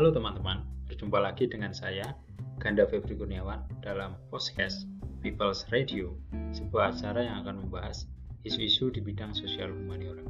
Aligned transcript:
Halo 0.00 0.16
teman-teman, 0.16 0.64
berjumpa 0.88 1.20
lagi 1.20 1.44
dengan 1.44 1.76
saya, 1.76 2.16
Ganda 2.56 2.88
Febri 2.88 3.20
Kurniawan 3.20 3.68
dalam 3.84 4.16
podcast 4.32 4.88
People's 5.20 5.68
Radio, 5.68 6.16
sebuah 6.56 6.96
acara 6.96 7.28
yang 7.28 7.44
akan 7.44 7.68
membahas 7.68 8.08
isu-isu 8.48 8.88
di 8.88 9.04
bidang 9.04 9.36
sosial 9.36 9.68
humaniora. 9.68 10.24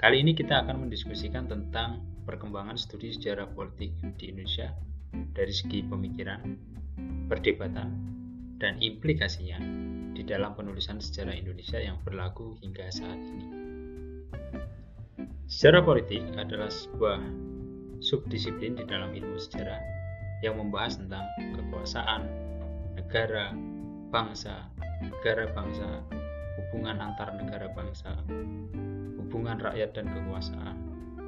Kali 0.00 0.24
ini 0.24 0.32
kita 0.32 0.64
akan 0.64 0.88
mendiskusikan 0.88 1.44
tentang 1.44 2.00
perkembangan 2.24 2.80
studi 2.80 3.12
sejarah 3.12 3.52
politik 3.52 3.92
di 4.16 4.32
Indonesia 4.32 4.72
dari 5.36 5.52
segi 5.52 5.84
pemikiran, 5.84 6.40
perdebatan, 7.28 7.88
dan 8.56 8.80
implikasinya 8.80 9.60
di 10.16 10.24
dalam 10.24 10.56
penulisan 10.56 11.04
sejarah 11.04 11.36
Indonesia 11.36 11.76
yang 11.76 12.00
berlaku 12.00 12.56
hingga 12.64 12.88
saat 12.88 13.20
ini. 13.20 13.46
Sejarah 15.52 15.84
politik 15.84 16.24
adalah 16.40 16.72
sebuah 16.72 17.51
subdisiplin 18.02 18.74
di 18.74 18.82
dalam 18.82 19.14
ilmu 19.14 19.38
sejarah 19.38 19.78
yang 20.42 20.58
membahas 20.58 20.98
tentang 20.98 21.22
kekuasaan, 21.38 22.26
negara, 22.98 23.54
bangsa, 24.10 24.66
negara 24.98 25.46
bangsa, 25.54 26.02
hubungan 26.58 26.98
antar 26.98 27.30
negara 27.38 27.70
bangsa, 27.70 28.18
hubungan 29.22 29.62
rakyat 29.62 29.94
dan 29.94 30.10
kekuasaan, 30.10 30.76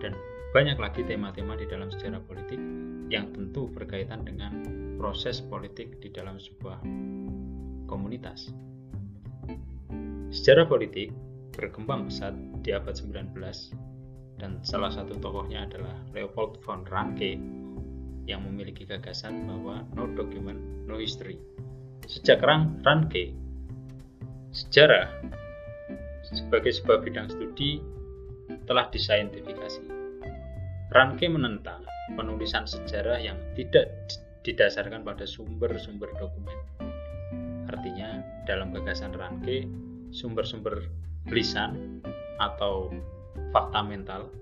dan 0.02 0.12
banyak 0.50 0.74
lagi 0.74 1.06
tema-tema 1.06 1.54
di 1.54 1.66
dalam 1.70 1.94
sejarah 1.94 2.20
politik 2.26 2.58
yang 3.06 3.30
tentu 3.30 3.70
berkaitan 3.70 4.26
dengan 4.26 4.52
proses 4.98 5.38
politik 5.38 6.02
di 6.02 6.10
dalam 6.10 6.42
sebuah 6.42 6.82
komunitas. 7.86 8.50
Sejarah 10.34 10.66
politik 10.66 11.14
berkembang 11.54 12.10
pesat 12.10 12.34
di 12.66 12.74
abad 12.74 12.98
19 12.98 13.30
dan 14.38 14.58
salah 14.66 14.90
satu 14.90 15.16
tokohnya 15.22 15.66
adalah 15.66 15.94
Leopold 16.10 16.58
von 16.66 16.82
Ranke 16.88 17.38
yang 18.24 18.40
memiliki 18.44 18.88
gagasan 18.88 19.44
bahwa 19.44 19.84
no 19.94 20.08
document, 20.16 20.58
no 20.88 20.96
history. 20.96 21.36
Sejak 22.08 22.40
Ranke, 22.44 23.32
sejarah 24.52 25.08
sebagai 26.24 26.72
sebuah 26.72 27.04
bidang 27.04 27.28
studi 27.28 27.80
telah 28.64 28.88
disaintifikasi. 28.88 29.84
Ranke 30.92 31.26
menentang 31.28 31.84
penulisan 32.12 32.68
sejarah 32.68 33.20
yang 33.20 33.36
tidak 33.56 33.88
didasarkan 34.44 35.04
pada 35.04 35.24
sumber-sumber 35.24 36.12
dokumen. 36.20 36.58
Artinya, 37.68 38.20
dalam 38.44 38.76
gagasan 38.76 39.16
Ranke, 39.16 39.64
sumber-sumber 40.12 40.84
lisan 41.32 42.04
atau 42.36 42.92
fakta 43.54 43.86
mental 43.86 44.34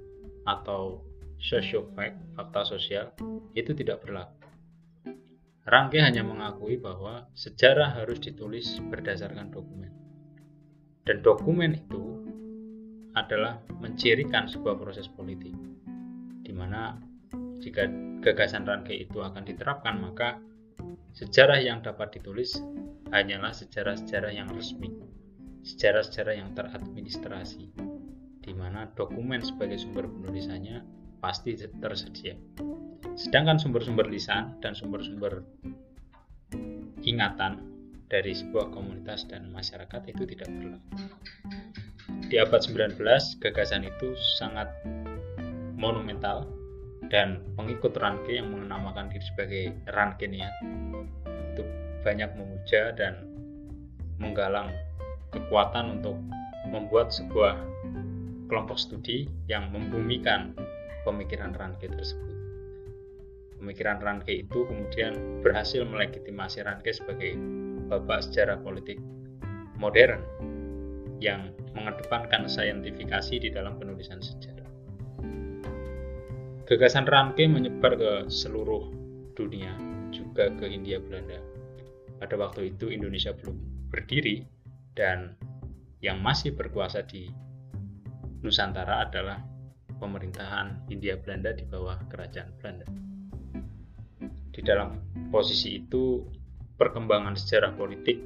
atau 0.48 1.05
sociofact, 1.36 2.16
fakta 2.32 2.64
sosial, 2.64 3.12
itu 3.52 3.77
tidak 3.77 4.00
berlaku. 4.00 4.41
Rangke 5.68 6.00
hanya 6.00 6.24
mengakui 6.24 6.80
bahwa 6.80 7.28
sejarah 7.36 7.92
harus 7.92 8.18
ditulis 8.18 8.80
berdasarkan 8.88 9.52
dokumen. 9.52 9.92
Dan 11.05 11.20
dokumen 11.20 11.77
itu 11.77 12.24
adalah 13.12 13.60
mencirikan 13.84 14.48
sebuah 14.48 14.80
proses 14.80 15.06
politik, 15.12 15.55
di 16.42 16.50
mana 16.56 16.96
jika 17.60 17.86
gagasan 18.24 18.64
Rangke 18.64 18.96
itu 18.96 19.20
akan 19.20 19.44
diterapkan, 19.44 20.00
maka 20.00 20.40
sejarah 21.12 21.60
yang 21.60 21.84
dapat 21.84 22.16
ditulis 22.18 22.58
hanyalah 23.12 23.52
sejarah-sejarah 23.52 24.33
yang 24.33 24.48
resmi, 24.50 24.90
sejarah-sejarah 25.62 26.34
yang 26.42 26.50
teradministrasi, 26.56 27.92
di 28.43 28.53
mana 28.53 28.91
dokumen 28.98 29.41
sebagai 29.41 29.79
sumber 29.79 30.11
penulisannya 30.11 30.83
pasti 31.23 31.55
tersedia. 31.55 32.35
Sedangkan 33.15 33.62
sumber-sumber 33.62 34.11
lisan 34.11 34.59
dan 34.59 34.75
sumber-sumber 34.75 35.47
ingatan 37.07 37.63
dari 38.11 38.35
sebuah 38.35 38.75
komunitas 38.75 39.25
dan 39.31 39.48
masyarakat 39.55 40.02
itu 40.11 40.23
tidak 40.27 40.51
berlaku. 40.51 40.91
Di 42.29 42.36
abad 42.41 42.61
19, 42.61 42.98
gagasan 43.41 43.86
itu 43.86 44.13
sangat 44.41 44.69
monumental 45.79 46.48
dan 47.08 47.45
pengikut 47.57 47.92
Ranke 47.98 48.41
yang 48.41 48.52
menamakan 48.52 49.13
diri 49.13 49.25
sebagai 49.25 49.64
Rankenian 49.92 50.52
itu 51.52 51.63
banyak 52.01 52.31
memuja 52.39 52.97
dan 52.97 53.29
menggalang 54.17 54.73
kekuatan 55.29 56.01
untuk 56.01 56.17
membuat 56.73 57.13
sebuah 57.13 57.71
kelompok 58.52 58.77
studi 58.77 59.24
yang 59.48 59.73
membumikan 59.73 60.52
pemikiran 61.08 61.57
Ranke 61.57 61.89
tersebut. 61.89 62.36
Pemikiran 63.57 63.96
Ranke 64.05 64.45
itu 64.45 64.68
kemudian 64.68 65.40
berhasil 65.40 65.80
melegitimasi 65.89 66.61
Ranke 66.61 66.92
sebagai 66.92 67.33
bapak 67.89 68.29
sejarah 68.29 68.61
politik 68.61 69.01
modern 69.80 70.20
yang 71.17 71.57
mengedepankan 71.73 72.45
saintifikasi 72.45 73.40
di 73.40 73.48
dalam 73.48 73.80
penulisan 73.80 74.20
sejarah. 74.20 74.69
Gagasan 76.69 77.08
Ranke 77.08 77.48
menyebar 77.48 77.96
ke 77.96 78.13
seluruh 78.29 78.92
dunia, 79.33 79.73
juga 80.13 80.52
ke 80.61 80.69
Hindia 80.69 81.01
Belanda. 81.01 81.40
Pada 82.20 82.36
waktu 82.36 82.77
itu 82.77 82.92
Indonesia 82.92 83.33
belum 83.33 83.57
berdiri 83.89 84.45
dan 84.92 85.40
yang 86.05 86.20
masih 86.20 86.52
berkuasa 86.52 87.01
di 87.08 87.33
Nusantara 88.42 89.07
adalah 89.07 89.39
pemerintahan 90.03 90.91
Hindia 90.91 91.14
Belanda 91.23 91.55
di 91.55 91.63
bawah 91.63 91.95
kerajaan 92.11 92.51
Belanda. 92.58 92.91
Di 94.53 94.61
dalam 94.67 94.98
posisi 95.30 95.79
itu, 95.79 96.27
perkembangan 96.75 97.39
sejarah 97.39 97.79
politik 97.79 98.19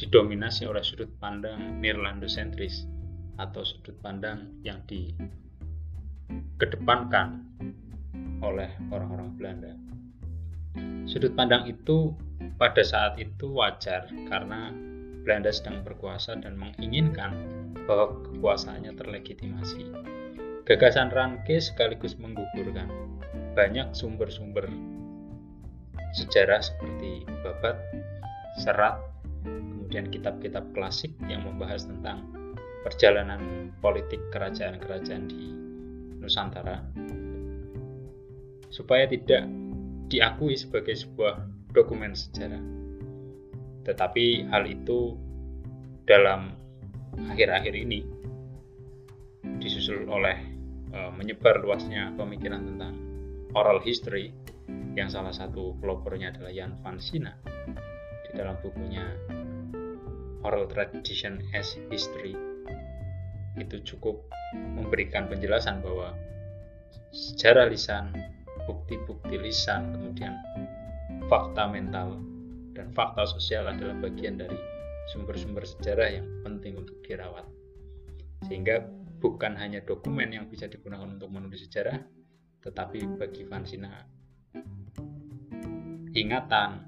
didominasi 0.00 0.64
oleh 0.64 0.80
sudut 0.80 1.12
pandang 1.20 1.76
Nirlandosentris 1.84 2.88
atau 3.36 3.60
sudut 3.60 3.92
pandang 4.00 4.48
yang 4.64 4.80
dikedepankan 4.88 7.44
oleh 8.40 8.72
orang-orang 8.88 9.36
Belanda. 9.36 9.76
Sudut 11.04 11.36
pandang 11.36 11.68
itu 11.68 12.16
pada 12.56 12.80
saat 12.80 13.20
itu 13.20 13.52
wajar 13.52 14.08
karena 14.28 14.72
Belanda 15.20 15.52
sedang 15.52 15.84
berkuasa 15.84 16.40
dan 16.40 16.56
menginginkan 16.56 17.36
bahwa 17.90 18.14
kekuasaannya 18.22 18.94
terlegitimasi. 18.94 19.90
Gagasan 20.62 21.10
Ranke 21.10 21.58
sekaligus 21.58 22.14
menggugurkan 22.14 22.86
banyak 23.58 23.90
sumber-sumber 23.90 24.70
sejarah 26.14 26.62
seperti 26.62 27.26
babat, 27.42 27.74
serat, 28.62 28.94
kemudian 29.42 30.06
kitab-kitab 30.06 30.62
klasik 30.70 31.10
yang 31.26 31.42
membahas 31.42 31.90
tentang 31.90 32.30
perjalanan 32.86 33.74
politik 33.82 34.22
kerajaan-kerajaan 34.30 35.26
di 35.26 35.50
Nusantara 36.22 36.86
supaya 38.70 39.10
tidak 39.10 39.50
diakui 40.06 40.54
sebagai 40.54 40.94
sebuah 40.94 41.42
dokumen 41.74 42.14
sejarah. 42.14 42.62
Tetapi 43.82 44.46
hal 44.46 44.70
itu 44.70 45.18
dalam 46.06 46.54
akhir-akhir 47.18 47.74
ini 47.74 48.06
disusul 49.60 50.06
oleh 50.08 50.36
uh, 50.92 51.10
menyebar 51.14 51.60
luasnya 51.60 52.12
pemikiran 52.14 52.64
tentang 52.64 52.94
oral 53.56 53.82
history 53.82 54.30
yang 54.94 55.10
salah 55.10 55.34
satu 55.34 55.74
pelopornya 55.78 56.34
adalah 56.34 56.50
Jan 56.50 56.74
van 56.82 56.98
Sina. 56.98 57.34
Di 58.26 58.38
dalam 58.38 58.58
bukunya 58.62 59.06
Oral 60.40 60.70
Tradition 60.70 61.42
as 61.52 61.76
History 61.92 62.32
itu 63.58 63.76
cukup 63.84 64.24
memberikan 64.56 65.28
penjelasan 65.28 65.84
bahwa 65.84 66.16
sejarah 67.12 67.68
lisan, 67.68 68.14
bukti-bukti 68.64 69.36
lisan, 69.36 69.92
kemudian 69.92 70.32
fakta 71.26 71.66
mental 71.68 72.18
dan 72.72 72.88
fakta 72.94 73.26
sosial 73.26 73.68
adalah 73.68 73.94
bagian 73.98 74.38
dari 74.40 74.56
sumber-sumber 75.10 75.66
sejarah 75.66 76.22
yang 76.22 76.26
penting 76.46 76.78
untuk 76.78 76.96
dirawat. 77.02 77.44
Sehingga 78.46 78.86
bukan 79.20 79.58
hanya 79.58 79.82
dokumen 79.82 80.32
yang 80.32 80.46
bisa 80.46 80.70
digunakan 80.70 81.10
untuk 81.10 81.28
menulis 81.28 81.66
sejarah, 81.66 81.98
tetapi 82.62 83.18
bagi 83.18 83.42
Vansina 83.44 84.06
ingatan 86.14 86.86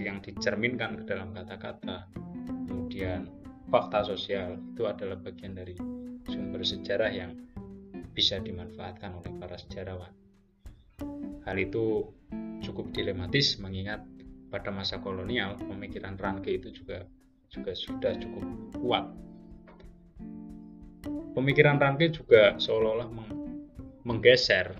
yang 0.00 0.18
dicerminkan 0.24 1.02
ke 1.02 1.04
dalam 1.04 1.30
kata-kata, 1.36 2.08
kemudian 2.66 3.28
fakta 3.68 4.02
sosial 4.02 4.58
itu 4.74 4.88
adalah 4.88 5.20
bagian 5.20 5.54
dari 5.54 5.76
sumber 6.26 6.64
sejarah 6.64 7.10
yang 7.12 7.36
bisa 8.10 8.40
dimanfaatkan 8.40 9.14
oleh 9.14 9.30
para 9.38 9.54
sejarawan. 9.60 10.10
Hal 11.44 11.56
itu 11.60 12.10
cukup 12.64 12.90
dilematis 12.92 13.60
mengingat 13.62 14.02
pada 14.50 14.74
masa 14.74 14.98
kolonial 14.98 15.54
pemikiran 15.56 16.18
Ranke 16.18 16.58
itu 16.58 16.74
juga 16.74 17.06
juga 17.50 17.74
sudah 17.74 18.14
cukup 18.18 18.44
kuat. 18.82 19.06
Pemikiran 21.34 21.78
Ranke 21.78 22.10
juga 22.10 22.58
seolah-olah 22.58 23.08
meng 23.10 23.30
menggeser 24.02 24.74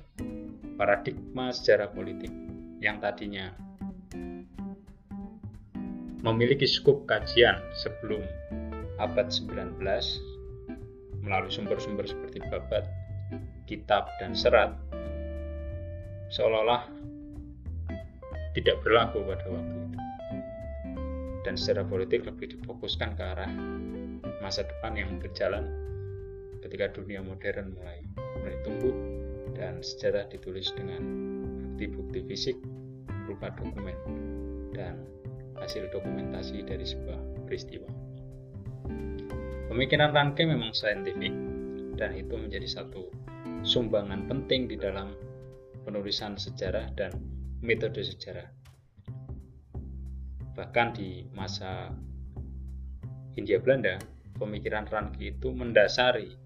paradigma 0.75 1.55
sejarah 1.55 1.93
politik 1.95 2.33
yang 2.83 2.99
tadinya 2.99 3.55
memiliki 6.25 6.67
skup 6.67 7.07
kajian 7.07 7.61
sebelum 7.77 8.25
abad 9.01 9.29
19 9.33 9.81
melalui 11.21 11.53
sumber-sumber 11.53 12.05
seperti 12.09 12.41
babat, 12.49 12.89
kitab, 13.69 14.09
dan 14.21 14.33
serat 14.33 14.73
seolah-olah 16.33 16.89
tidak 18.57 18.83
berlaku 18.83 19.23
pada 19.25 19.47
waktu 19.47 19.75
itu. 19.87 19.99
Dan 21.41 21.55
secara 21.57 21.83
politik 21.87 22.29
lebih 22.29 22.59
difokuskan 22.59 23.17
ke 23.17 23.23
arah 23.25 23.51
masa 24.45 24.65
depan 24.65 24.97
yang 24.97 25.17
berjalan 25.21 25.69
ketika 26.61 26.93
dunia 26.93 27.25
modern 27.25 27.73
mulai 27.73 28.05
mulai 28.37 28.57
tumbuh 28.65 28.93
dan 29.57 29.81
sejarah 29.81 30.29
ditulis 30.29 30.73
dengan 30.77 31.01
bukti-bukti 31.81 32.21
fisik 32.29 32.57
berupa 33.25 33.53
dokumen 33.57 33.97
dan 34.77 35.01
hasil 35.57 35.89
dokumentasi 35.93 36.65
dari 36.65 36.85
sebuah 36.85 37.49
peristiwa. 37.49 37.89
Pemikiran 39.71 40.13
Ranke 40.13 40.45
memang 40.45 40.75
saintifik 40.75 41.33
dan 41.97 42.17
itu 42.17 42.35
menjadi 42.35 42.67
satu 42.67 43.13
sumbangan 43.63 44.27
penting 44.27 44.67
di 44.67 44.77
dalam 44.81 45.13
penulisan 45.85 46.35
sejarah 46.35 46.91
dan 46.97 47.13
metode 47.61 48.01
sejarah. 48.01 48.49
Bahkan 50.57 50.89
di 50.97 51.25
masa 51.33 51.93
Hindia 53.37 53.61
Belanda, 53.63 53.97
pemikiran 54.37 54.89
Ranke 54.89 55.33
itu 55.33 55.53
mendasari 55.53 56.37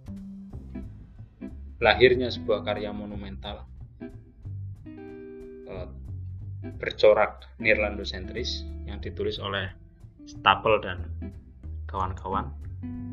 lahirnya 1.83 2.31
sebuah 2.31 2.63
karya 2.63 2.91
monumental 2.95 3.67
uh, 5.69 5.89
bercorak 6.79 7.47
Nirlandosentris 7.59 8.67
yang 8.87 9.03
ditulis 9.03 9.39
oleh 9.43 9.71
Stapel 10.25 10.81
dan 10.81 11.05
kawan-kawan 11.91 12.49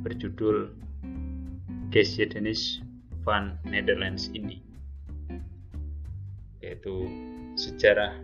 berjudul 0.01 0.71
Geschiedenis 1.91 2.79
van 3.27 3.59
Netherlands 3.67 4.31
ini 4.31 4.63
yaitu 6.61 7.09
sejarah 7.55 8.15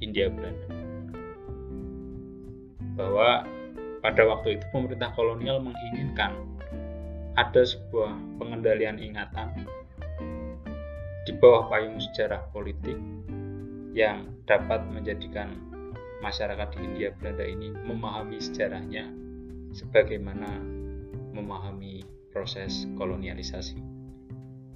India 0.00 0.32
Belanda 0.32 0.68
bahwa 2.96 3.44
pada 4.00 4.22
waktu 4.28 4.56
itu 4.60 4.64
pemerintah 4.72 5.12
kolonial 5.16 5.60
menginginkan 5.60 6.36
ada 7.36 7.62
sebuah 7.64 8.16
pengendalian 8.40 8.96
ingatan 9.00 9.64
di 11.28 11.32
bawah 11.36 11.68
payung 11.68 12.00
sejarah 12.00 12.48
politik 12.52 12.96
yang 13.92 14.28
dapat 14.48 14.82
menjadikan 14.88 15.52
masyarakat 16.24 16.76
di 16.76 16.78
India 16.84 17.08
Belanda 17.16 17.44
ini 17.44 17.72
memahami 17.72 18.40
sejarahnya 18.40 19.08
sebagaimana 19.72 20.60
memahami 21.32 22.04
proses 22.30 22.86
kolonialisasi. 22.96 23.80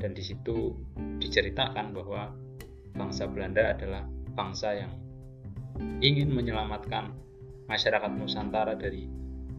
Dan 0.00 0.12
di 0.12 0.20
situ 0.20 0.74
diceritakan 1.22 1.96
bahwa 1.96 2.34
bangsa 2.94 3.26
Belanda 3.28 3.74
adalah 3.74 4.02
bangsa 4.34 4.74
yang 4.74 4.92
ingin 6.00 6.30
menyelamatkan 6.30 7.10
masyarakat 7.66 8.10
Nusantara 8.14 8.78
dari 8.78 9.10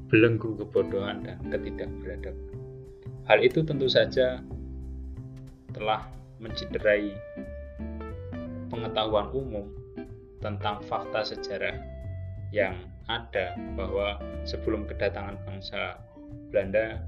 belenggu 0.07 0.55
kebodohan 0.59 1.25
dan 1.25 1.37
ketidakberadaban. 1.51 2.55
Hal 3.25 3.41
itu 3.41 3.65
tentu 3.65 3.89
saja 3.89 4.39
telah 5.73 6.07
mencederai 6.39 7.11
pengetahuan 8.69 9.27
umum 9.33 9.65
tentang 10.39 10.79
fakta 10.85 11.25
sejarah 11.25 11.73
yang 12.53 12.77
ada 13.09 13.57
bahwa 13.73 14.21
sebelum 14.45 14.85
kedatangan 14.85 15.41
bangsa 15.45 15.97
Belanda, 16.53 17.01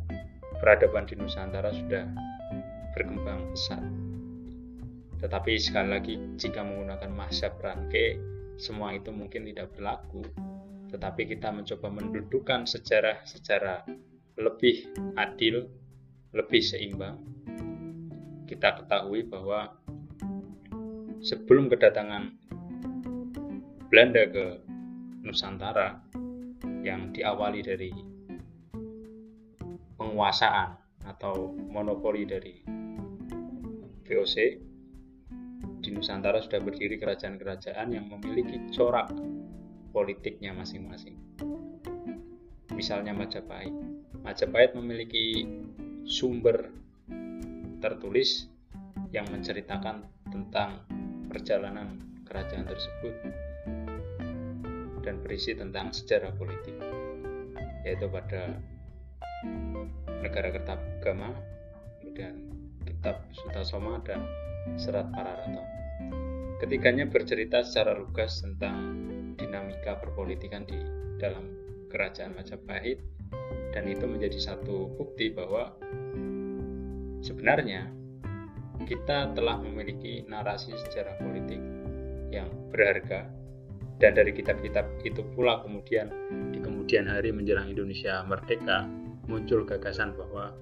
peradaban 0.60 1.06
di 1.06 1.16
Nusantara 1.18 1.70
sudah 1.72 2.06
berkembang 2.98 3.46
pesat. 3.54 4.07
Tetapi 5.18 5.58
sekali 5.58 5.90
lagi, 5.90 6.16
jika 6.38 6.62
menggunakan 6.62 7.10
masa 7.10 7.50
Ranke, 7.50 8.18
semua 8.58 8.94
itu 8.94 9.10
mungkin 9.10 9.50
tidak 9.50 9.74
berlaku. 9.74 10.22
Tetapi 10.94 11.26
kita 11.26 11.50
mencoba 11.52 11.88
mendudukan 11.90 12.70
sejarah 12.70 13.26
secara 13.26 13.82
lebih 14.38 14.94
adil 15.18 15.66
lebih 16.36 16.62
seimbang, 16.62 17.18
kita 18.46 18.84
ketahui 18.84 19.26
bahwa 19.26 19.74
sebelum 21.24 21.72
kedatangan 21.72 22.36
Belanda 23.90 24.28
ke 24.28 24.62
Nusantara 25.26 26.04
yang 26.84 27.10
diawali 27.16 27.66
dari 27.66 27.92
penguasaan 29.98 30.78
atau 31.08 31.56
monopoli 31.72 32.28
dari 32.28 32.62
VOC 34.06 34.67
di 35.88 35.96
Nusantara 35.96 36.44
sudah 36.44 36.60
berdiri 36.60 37.00
kerajaan-kerajaan 37.00 37.96
yang 37.96 38.12
memiliki 38.12 38.60
corak 38.76 39.08
politiknya 39.96 40.52
masing-masing. 40.52 41.16
Misalnya 42.76 43.16
Majapahit. 43.16 43.72
Majapahit 44.20 44.76
memiliki 44.76 45.48
sumber 46.04 46.76
tertulis 47.80 48.52
yang 49.16 49.32
menceritakan 49.32 50.04
tentang 50.28 50.84
perjalanan 51.32 52.04
kerajaan 52.28 52.68
tersebut 52.68 53.16
dan 55.08 55.24
berisi 55.24 55.56
tentang 55.56 55.96
sejarah 55.96 56.36
politik 56.36 56.76
yaitu 57.88 58.12
pada 58.12 58.60
negara 60.20 60.52
Kertagama 60.52 61.32
kemudian 62.04 62.36
kitab 62.84 63.24
Sutasoma 63.32 64.04
dan 64.04 64.28
Serat 64.76 65.08
Pararaton 65.16 65.77
ketiganya 66.58 67.06
bercerita 67.06 67.62
secara 67.62 67.94
lugas 67.94 68.42
tentang 68.42 69.08
dinamika 69.38 69.98
perpolitikan 70.02 70.66
di 70.66 70.78
dalam 71.22 71.46
kerajaan 71.94 72.34
Majapahit 72.34 73.00
dan 73.72 73.86
itu 73.86 74.06
menjadi 74.10 74.38
satu 74.42 74.90
bukti 74.98 75.30
bahwa 75.30 75.74
sebenarnya 77.22 77.94
kita 78.86 79.34
telah 79.34 79.58
memiliki 79.62 80.26
narasi 80.26 80.74
sejarah 80.78 81.18
politik 81.22 81.62
yang 82.30 82.50
berharga 82.70 83.30
dan 83.98 84.14
dari 84.14 84.30
kitab-kitab 84.30 85.02
itu 85.02 85.26
pula 85.34 85.62
kemudian 85.66 86.10
di 86.54 86.62
kemudian 86.62 87.10
hari 87.10 87.34
menjelang 87.34 87.74
Indonesia 87.74 88.22
merdeka 88.26 88.86
muncul 89.26 89.66
gagasan 89.66 90.14
bahwa 90.14 90.54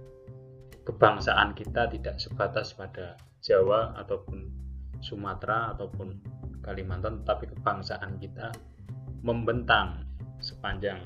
kebangsaan 0.87 1.51
kita 1.57 1.91
tidak 1.91 2.15
sebatas 2.17 2.71
pada 2.73 3.19
Jawa 3.43 3.93
ataupun 3.99 4.64
Sumatera 5.05 5.77
ataupun 5.77 6.17
Kalimantan 6.65 7.21
tetapi 7.21 7.53
kebangsaan 7.53 8.17
kita 8.17 8.49
membentang 9.21 10.01
sepanjang 10.41 10.97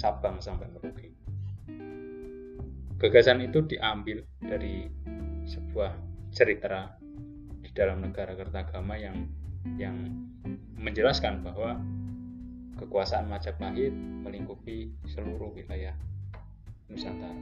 Sabang 0.00 0.40
sampai 0.40 0.64
Merauke. 0.72 1.12
Gagasan 2.96 3.44
itu 3.44 3.60
diambil 3.68 4.24
dari 4.40 4.88
sebuah 5.44 5.92
cerita 6.32 6.96
di 7.60 7.68
dalam 7.76 8.00
negara 8.00 8.32
Kertagama 8.32 8.96
yang 8.96 9.28
yang 9.76 9.98
menjelaskan 10.78 11.44
bahwa 11.44 11.76
kekuasaan 12.78 13.26
Majapahit 13.26 13.92
melingkupi 13.92 14.94
seluruh 15.10 15.50
wilayah 15.52 15.98
Nusantara. 16.88 17.34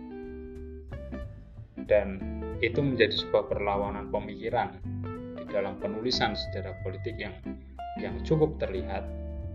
Dan 1.87 2.36
itu 2.65 2.81
menjadi 2.81 3.13
sebuah 3.13 3.53
perlawanan 3.53 4.09
pemikiran 4.09 4.81
di 5.37 5.45
dalam 5.53 5.77
penulisan 5.77 6.33
sejarah 6.33 6.73
politik 6.81 7.17
yang 7.21 7.37
yang 8.01 8.17
cukup 8.25 8.57
terlihat 8.61 9.05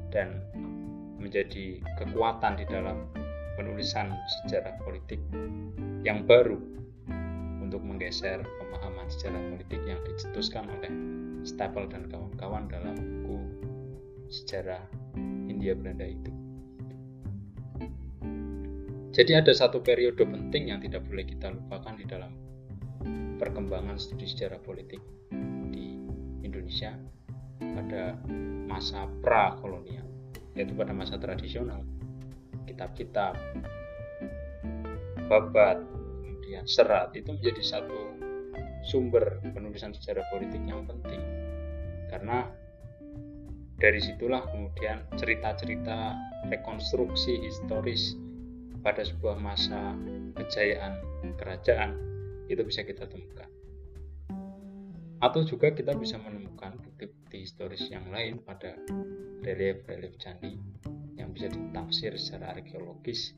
dan 0.09 0.41
menjadi 1.21 1.81
kekuatan 2.01 2.57
di 2.57 2.65
dalam 2.65 3.05
penulisan 3.57 4.09
sejarah 4.41 4.73
politik 4.81 5.21
yang 6.01 6.25
baru 6.25 6.57
untuk 7.61 7.81
menggeser 7.85 8.41
pemahaman 8.41 9.05
sejarah 9.07 9.41
politik 9.53 9.81
yang 9.85 10.01
dicetuskan 10.03 10.65
oleh 10.67 10.91
Stapel 11.41 11.89
dan 11.89 12.05
kawan-kawan 12.09 12.69
dalam 12.69 12.93
buku 12.97 13.37
sejarah 14.29 14.81
India 15.49 15.73
Belanda 15.73 16.05
itu. 16.05 16.31
Jadi 19.11 19.31
ada 19.35 19.51
satu 19.51 19.83
periode 19.83 20.23
penting 20.23 20.71
yang 20.71 20.79
tidak 20.79 21.03
boleh 21.03 21.25
kita 21.27 21.51
lupakan 21.51 21.93
di 21.97 22.05
dalam 22.07 22.31
perkembangan 23.41 23.97
studi 23.97 24.29
sejarah 24.29 24.61
politik 24.61 25.01
di 25.73 25.97
Indonesia 26.45 26.93
pada 27.57 28.13
masa 28.69 29.09
pra-kolonial 29.25 30.05
yaitu 30.53 30.77
pada 30.77 30.93
masa 30.93 31.17
tradisional. 31.17 31.81
Kitab-kitab 32.69 33.33
babat 35.25 35.81
kemudian 36.21 36.69
serat 36.69 37.17
itu 37.17 37.33
menjadi 37.33 37.63
satu 37.65 38.13
sumber 38.85 39.41
penulisan 39.41 39.89
sejarah 39.97 40.21
politik 40.29 40.61
yang 40.61 40.85
penting. 40.85 41.21
Karena 42.13 42.45
dari 43.81 43.97
situlah 43.97 44.45
kemudian 44.53 45.01
cerita-cerita 45.17 46.13
rekonstruksi 46.53 47.41
historis 47.41 48.13
pada 48.85 49.01
sebuah 49.01 49.41
masa 49.41 49.97
kejayaan 50.37 51.01
kerajaan 51.41 52.10
itu 52.53 52.63
bisa 52.67 52.83
kita 52.83 53.07
temukan. 53.07 53.49
Atau 55.21 55.45
juga 55.45 55.69
kita 55.69 55.93
bisa 55.93 56.17
menemukan 56.17 56.81
bukti-bukti 56.81 57.45
historis 57.45 57.85
yang 57.87 58.09
lain 58.09 58.41
pada 58.41 58.73
relief-relief 59.45 60.17
candi 60.17 60.57
yang 61.17 61.29
bisa 61.33 61.49
ditafsir 61.49 62.17
secara 62.17 62.57
arkeologis 62.57 63.37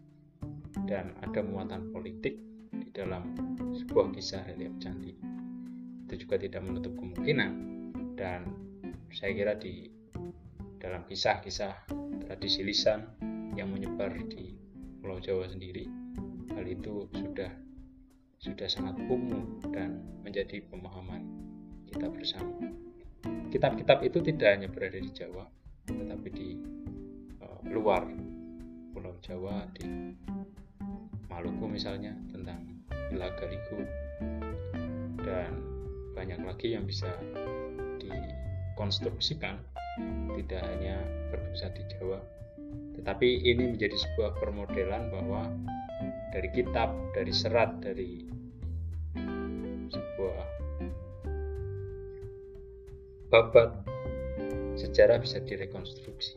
dan 0.88 1.16
ada 1.20 1.44
muatan 1.44 1.92
politik 1.92 2.40
di 2.72 2.88
dalam 2.96 3.36
sebuah 3.76 4.16
kisah 4.16 4.44
relief 4.48 4.74
candi 4.80 5.14
itu 6.14 6.30
juga 6.30 6.38
tidak 6.38 6.62
menutup 6.62 6.94
kemungkinan 6.94 7.52
dan 8.14 8.46
saya 9.10 9.34
kira 9.34 9.54
di 9.58 9.90
dalam 10.78 11.02
kisah-kisah 11.08 11.90
tradisi 12.28 12.62
lisan 12.62 13.08
yang 13.58 13.72
menyebar 13.72 14.14
di 14.30 14.54
Pulau 15.02 15.18
Jawa 15.18 15.50
sendiri 15.50 15.88
hal 16.54 16.66
itu 16.70 17.10
sudah 17.18 17.50
sudah 18.44 18.68
sangat 18.68 19.00
umum 19.08 19.64
dan 19.72 20.04
menjadi 20.20 20.60
pemahaman 20.68 21.24
kita 21.88 22.12
bersama. 22.12 22.52
Kitab-kitab 23.48 24.04
itu 24.04 24.20
tidak 24.20 24.60
hanya 24.60 24.68
berada 24.68 25.00
di 25.00 25.08
Jawa, 25.16 25.48
tetapi 25.88 26.28
di 26.36 26.60
uh, 27.40 27.64
luar 27.72 28.04
Pulau 28.92 29.16
Jawa, 29.24 29.64
di 29.80 30.12
Maluku 31.32 31.72
misalnya 31.72 32.12
tentang 32.36 32.84
Ilagaliku 33.16 33.80
dan 35.24 35.64
banyak 36.12 36.44
lagi 36.44 36.76
yang 36.76 36.84
bisa 36.84 37.10
dikonstruksikan 37.98 39.56
tidak 40.36 40.62
hanya 40.68 41.00
berpusat 41.32 41.74
di 41.80 41.84
Jawa 41.96 42.22
tetapi 42.98 43.46
ini 43.46 43.74
menjadi 43.74 43.98
sebuah 43.98 44.38
permodelan 44.38 45.10
bahwa 45.10 45.50
dari 46.34 46.50
kitab, 46.50 46.90
dari 47.14 47.30
serat, 47.30 47.78
dari 47.78 48.26
sebuah 49.94 50.46
babat 53.30 53.70
sejarah 54.74 55.22
bisa 55.22 55.38
direkonstruksi 55.46 56.34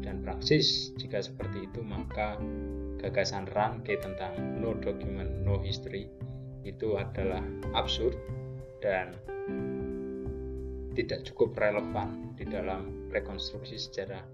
dan 0.00 0.24
praksis 0.24 0.96
jika 0.96 1.20
seperti 1.20 1.68
itu 1.68 1.84
maka 1.84 2.40
gagasan 2.96 3.44
Ranke 3.52 4.00
tentang 4.00 4.32
no 4.60 4.72
document 4.80 5.44
no 5.44 5.60
history 5.60 6.08
itu 6.64 6.96
adalah 6.96 7.44
absurd 7.76 8.16
dan 8.80 9.12
tidak 10.96 11.28
cukup 11.28 11.52
relevan 11.60 12.32
di 12.40 12.48
dalam 12.48 13.12
rekonstruksi 13.12 13.76
sejarah 13.76 14.24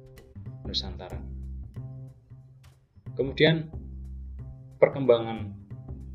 Nusantara. 0.63 1.19
Kemudian 3.19 3.67
perkembangan 4.83 5.55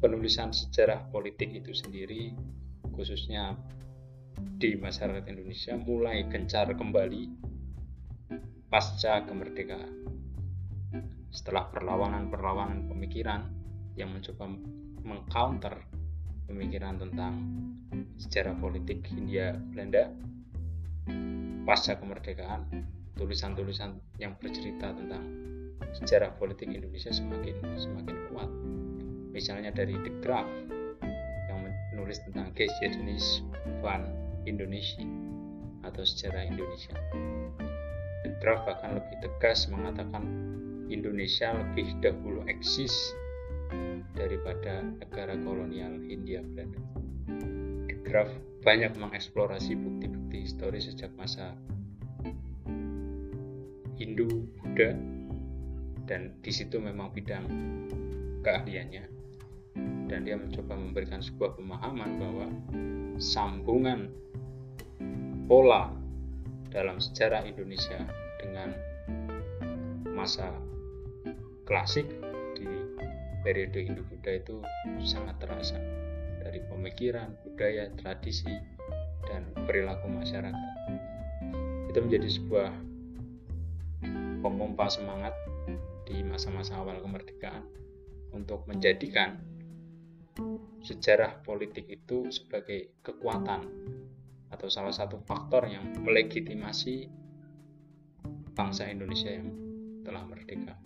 penulisan 0.04 0.52
sejarah 0.52 1.08
politik 1.08 1.56
itu 1.56 1.72
sendiri 1.72 2.36
khususnya 2.92 3.56
di 4.60 4.76
masyarakat 4.76 5.24
Indonesia 5.32 5.80
mulai 5.80 6.28
gencar 6.28 6.76
kembali 6.76 7.32
pasca 8.68 9.24
kemerdekaan. 9.24 10.04
Setelah 11.32 11.72
perlawanan-perlawanan 11.72 12.92
pemikiran 12.92 13.48
yang 13.96 14.12
mencoba 14.12 14.52
mengcounter 15.00 15.88
pemikiran 16.52 17.00
tentang 17.00 17.34
sejarah 18.20 18.60
politik 18.60 19.08
Hindia 19.08 19.56
Belanda 19.72 20.12
pasca 21.64 21.96
kemerdekaan, 21.96 22.68
tulisan-tulisan 23.16 23.96
yang 24.20 24.36
bercerita 24.36 24.92
tentang 24.92 25.24
sejarah 25.98 26.34
politik 26.38 26.70
Indonesia 26.70 27.10
semakin 27.10 27.58
semakin 27.78 28.18
kuat. 28.30 28.50
Misalnya 29.34 29.70
dari 29.74 29.94
The 29.94 30.12
Graph 30.22 30.50
yang 31.50 31.60
menulis 31.94 32.22
tentang 32.26 32.54
Jenis 32.58 33.46
van 33.82 34.06
Indonesia 34.48 35.04
atau 35.86 36.04
sejarah 36.04 36.48
Indonesia. 36.48 36.96
The 38.26 38.32
draft 38.44 38.68
bahkan 38.68 39.00
lebih 39.00 39.18
tegas 39.24 39.72
mengatakan 39.72 40.24
Indonesia 40.92 41.56
lebih 41.56 41.96
dahulu 42.04 42.44
eksis 42.48 42.92
daripada 44.16 44.84
negara 44.84 45.36
kolonial 45.44 45.96
Hindia 46.04 46.44
Belanda. 46.44 46.82
The 47.88 47.96
draft 48.08 48.36
banyak 48.64 48.96
mengeksplorasi 49.00 49.80
bukti-bukti 49.80 50.44
historis 50.44 50.92
sejak 50.92 51.12
masa 51.16 51.56
Hindu 53.96 54.48
Buddha 54.60 54.94
dan 56.08 56.34
di 56.40 56.52
situ 56.56 56.80
memang 56.80 57.12
bidang 57.12 57.46
keahliannya 58.42 59.04
dan 60.08 60.24
dia 60.24 60.40
mencoba 60.40 60.74
memberikan 60.80 61.20
sebuah 61.20 61.60
pemahaman 61.60 62.12
bahwa 62.18 62.48
sambungan 63.20 64.08
pola 65.52 65.92
dalam 66.72 66.98
sejarah 66.98 67.44
Indonesia 67.44 68.00
dengan 68.40 68.72
masa 70.16 70.50
klasik 71.68 72.08
di 72.56 72.68
periode 73.44 73.86
Hindu-Buddha 73.86 74.32
itu 74.40 74.64
sangat 75.04 75.38
terasa 75.44 75.78
dari 76.42 76.64
pemikiran, 76.72 77.36
budaya, 77.44 77.92
tradisi, 78.00 78.50
dan 79.28 79.52
perilaku 79.68 80.08
masyarakat. 80.08 80.74
Itu 81.92 82.00
menjadi 82.08 82.28
sebuah 82.32 82.72
pemompa 84.40 84.88
semangat 84.88 85.36
di 86.08 86.24
masa-masa 86.24 86.80
awal 86.80 87.04
kemerdekaan 87.04 87.68
untuk 88.32 88.64
menjadikan 88.64 89.44
sejarah 90.80 91.44
politik 91.44 91.84
itu 91.92 92.32
sebagai 92.32 92.96
kekuatan 93.04 93.68
atau 94.48 94.72
salah 94.72 94.96
satu 94.96 95.20
faktor 95.28 95.68
yang 95.68 95.84
melegitimasi 96.00 97.12
bangsa 98.56 98.88
Indonesia 98.88 99.28
yang 99.28 99.52
telah 100.08 100.24
merdeka. 100.24 100.80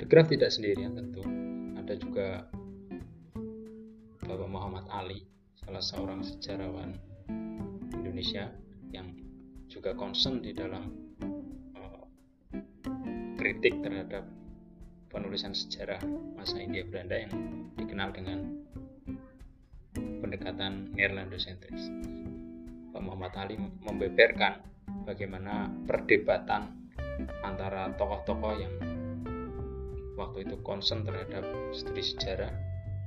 De 0.00 0.08
Graaf 0.08 0.32
tidak 0.32 0.48
sendirian 0.48 0.96
tentu, 0.96 1.20
ada 1.76 1.94
juga 2.00 2.48
Bapak 4.24 4.48
Muhammad 4.48 4.88
Ali, 4.88 5.20
salah 5.60 5.84
seorang 5.84 6.24
sejarawan 6.24 6.96
Indonesia 7.92 8.48
yang 8.88 9.12
juga 9.68 9.92
concern 9.92 10.40
di 10.40 10.56
dalam 10.56 11.11
kritik 13.42 13.74
terhadap 13.82 14.22
penulisan 15.10 15.50
sejarah 15.50 15.98
masa 16.38 16.62
India 16.62 16.86
Belanda 16.86 17.26
yang 17.26 17.34
dikenal 17.74 18.14
dengan 18.14 18.38
pendekatan 20.22 20.94
Neerlandosentris. 20.94 21.90
Pak 22.94 23.02
Muhammad 23.02 23.34
Ali 23.34 23.58
membeberkan 23.58 24.62
bagaimana 25.02 25.66
perdebatan 25.90 26.70
antara 27.42 27.90
tokoh-tokoh 27.98 28.62
yang 28.62 28.74
waktu 30.14 30.46
itu 30.46 30.54
concern 30.62 31.02
terhadap 31.02 31.42
studi 31.74 31.98
sejarah 31.98 32.54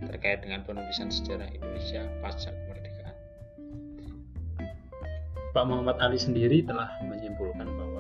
terkait 0.04 0.44
dengan 0.44 0.68
penulisan 0.68 1.08
sejarah 1.08 1.48
Indonesia 1.48 2.04
pasca 2.20 2.52
kemerdekaan. 2.52 3.16
Pak 5.56 5.64
Muhammad 5.64 5.96
Ali 6.04 6.20
sendiri 6.20 6.60
telah 6.68 6.92
menyimpulkan 7.08 7.72
bahwa 7.72 7.95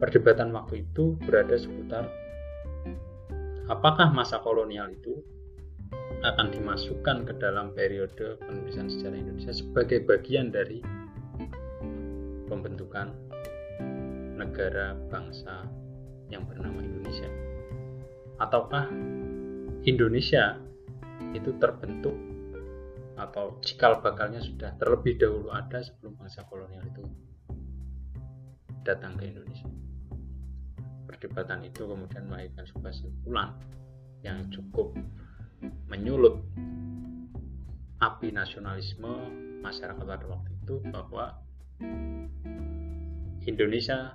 perdebatan 0.00 0.50
waktu 0.56 0.88
itu 0.88 1.14
berada 1.28 1.54
seputar 1.60 2.08
apakah 3.68 4.08
masa 4.10 4.40
kolonial 4.40 4.88
itu 4.88 5.20
akan 6.24 6.52
dimasukkan 6.52 7.28
ke 7.28 7.32
dalam 7.36 7.76
periode 7.76 8.40
penulisan 8.40 8.88
sejarah 8.88 9.20
Indonesia 9.20 9.52
sebagai 9.52 10.02
bagian 10.08 10.48
dari 10.48 10.80
pembentukan 12.48 13.12
negara 14.40 14.96
bangsa 15.12 15.68
yang 16.32 16.48
bernama 16.48 16.80
Indonesia 16.80 17.28
ataukah 18.40 18.88
Indonesia 19.84 20.56
itu 21.36 21.52
terbentuk 21.60 22.16
atau 23.20 23.60
cikal 23.60 24.00
bakalnya 24.00 24.40
sudah 24.40 24.72
terlebih 24.80 25.20
dahulu 25.20 25.52
ada 25.52 25.84
sebelum 25.84 26.16
bangsa 26.16 26.48
kolonial 26.48 26.80
itu 26.88 27.04
datang 28.80 29.20
ke 29.20 29.28
Indonesia. 29.28 29.68
Perdebatan 31.10 31.66
itu 31.66 31.90
kemudian 31.90 32.30
melahirkan 32.30 32.62
sebuah 32.70 32.94
simpulan 32.94 33.50
yang 34.22 34.46
cukup 34.54 34.94
menyulut 35.90 36.38
api 37.98 38.30
nasionalisme 38.30 39.10
masyarakat 39.58 40.06
pada 40.06 40.26
waktu 40.30 40.50
itu 40.62 40.78
bahwa 40.86 41.34
Indonesia 43.42 44.14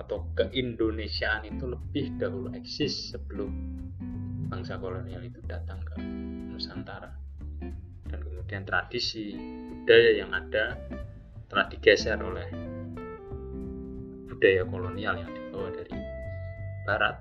atau 0.00 0.30
keindonesiaan 0.32 1.44
itu 1.44 1.68
lebih 1.68 2.16
dahulu 2.16 2.56
eksis 2.56 3.12
sebelum 3.12 3.52
bangsa 4.48 4.80
kolonial 4.80 5.20
itu 5.20 5.44
datang 5.44 5.82
ke 5.84 6.00
Nusantara. 6.54 7.12
Dan 8.08 8.24
kemudian 8.24 8.64
tradisi 8.64 9.36
budaya 9.36 10.24
yang 10.24 10.32
ada 10.32 10.78
telah 11.52 11.66
digeser 11.68 12.16
oleh 12.16 12.48
budaya 14.30 14.62
kolonial 14.70 15.18
yang 15.18 15.30
dibawa 15.34 15.68
dari 15.74 15.97
Barat. 16.88 17.20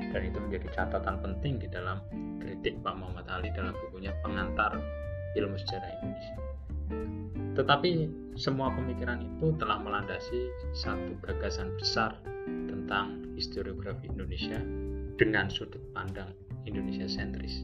Dan 0.00 0.24
itu 0.24 0.40
menjadi 0.40 0.72
catatan 0.72 1.20
penting 1.20 1.60
di 1.60 1.68
dalam 1.68 2.00
kritik 2.40 2.80
Pak 2.80 2.96
Muhammad 2.96 3.28
Ali 3.28 3.52
dalam 3.52 3.76
bukunya 3.76 4.16
Pengantar 4.24 4.80
Ilmu 5.36 5.56
Sejarah 5.60 6.00
Indonesia. 6.00 6.36
Tetapi 7.52 7.90
semua 8.40 8.72
pemikiran 8.72 9.20
itu 9.20 9.52
telah 9.60 9.76
melandasi 9.76 10.48
satu 10.72 11.20
gagasan 11.20 11.76
besar 11.76 12.16
tentang 12.48 13.20
historiografi 13.36 14.08
Indonesia 14.08 14.56
dengan 15.20 15.52
sudut 15.52 15.84
pandang 15.92 16.32
Indonesia 16.64 17.04
sentris. 17.04 17.60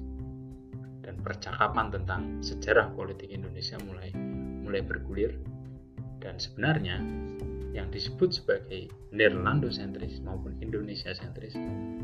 Dan 1.00 1.24
percakapan 1.24 1.88
tentang 1.88 2.44
sejarah 2.44 2.92
politik 2.92 3.32
Indonesia 3.32 3.80
mulai 3.88 4.12
mulai 4.60 4.84
bergulir. 4.84 5.32
Dan 6.20 6.36
sebenarnya 6.36 7.00
yang 7.78 7.88
disebut 7.94 8.34
sebagai 8.34 8.90
Nederlando 9.14 9.70
sentris 9.70 10.18
maupun 10.26 10.58
Indonesia 10.58 11.14
sentris 11.14 11.54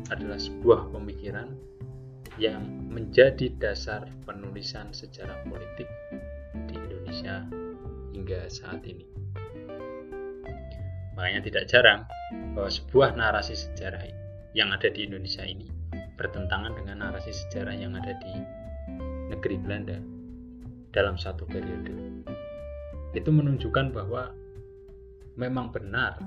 adalah 0.07 0.39
sebuah 0.39 0.95
pemikiran 0.95 1.51
yang 2.39 2.63
menjadi 2.87 3.51
dasar 3.59 4.07
penulisan 4.23 4.95
sejarah 4.95 5.35
politik 5.51 5.87
di 6.71 6.79
Indonesia 6.79 7.43
hingga 8.15 8.47
saat 8.47 8.87
ini. 8.87 9.03
Makanya 11.15 11.47
tidak 11.47 11.67
jarang 11.67 12.07
bahwa 12.55 12.71
sebuah 12.71 13.15
narasi 13.15 13.55
sejarah 13.55 14.03
yang 14.55 14.71
ada 14.71 14.87
di 14.87 15.03
Indonesia 15.03 15.43
ini 15.43 15.67
bertentangan 16.15 16.75
dengan 16.75 17.03
narasi 17.03 17.35
sejarah 17.35 17.75
yang 17.75 17.95
ada 17.95 18.15
di 18.19 18.33
negeri 19.31 19.59
Belanda 19.59 19.99
dalam 20.95 21.19
satu 21.19 21.43
periode. 21.47 21.91
Itu 23.15 23.31
menunjukkan 23.31 23.95
bahwa 23.95 24.31
memang 25.35 25.71
benar 25.71 26.19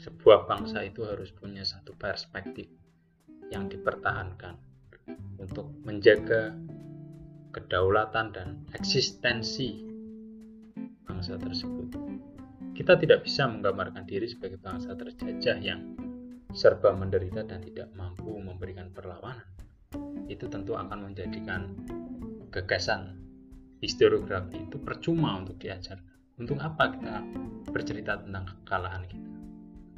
sebuah 0.00 0.50
bangsa 0.50 0.82
itu 0.82 1.06
harus 1.06 1.30
punya 1.30 1.62
satu 1.62 1.94
perspektif 1.94 2.66
yang 3.50 3.66
dipertahankan 3.66 4.56
untuk 5.38 5.70
menjaga 5.82 6.54
kedaulatan 7.50 8.26
dan 8.30 8.48
eksistensi 8.74 9.82
bangsa 11.02 11.34
tersebut. 11.36 11.90
Kita 12.74 12.96
tidak 12.96 13.26
bisa 13.26 13.44
menggambarkan 13.50 14.06
diri 14.06 14.30
sebagai 14.30 14.56
bangsa 14.56 14.94
terjajah 14.94 15.58
yang 15.60 15.98
serba 16.54 16.94
menderita 16.96 17.44
dan 17.44 17.60
tidak 17.60 17.92
mampu 17.92 18.30
memberikan 18.40 18.88
perlawanan. 18.94 19.44
Itu 20.30 20.46
tentu 20.46 20.78
akan 20.78 21.10
menjadikan 21.10 21.74
gagasan 22.54 23.20
historiografi 23.82 24.70
itu 24.70 24.78
percuma 24.80 25.36
untuk 25.36 25.58
diajarkan. 25.58 26.09
Untuk 26.40 26.56
apa 26.64 26.96
kita 26.96 27.20
bercerita 27.68 28.16
tentang 28.24 28.48
kekalahan 28.48 29.04
kita? 29.04 29.28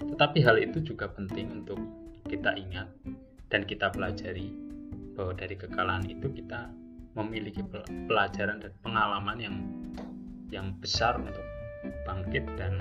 Tetapi 0.03 0.43
hal 0.43 0.59
itu 0.59 0.83
juga 0.83 1.07
penting 1.07 1.63
untuk 1.63 1.79
kita 2.27 2.59
ingat 2.59 2.91
dan 3.47 3.63
kita 3.63 3.95
pelajari 3.95 4.51
bahwa 5.15 5.39
dari 5.39 5.55
kekalahan 5.55 6.03
itu 6.11 6.27
kita 6.35 6.67
memiliki 7.15 7.63
pelajaran 8.11 8.59
dan 8.59 8.75
pengalaman 8.83 9.39
yang 9.39 9.57
yang 10.51 10.75
besar 10.83 11.15
untuk 11.15 11.47
bangkit 12.03 12.43
dan 12.59 12.75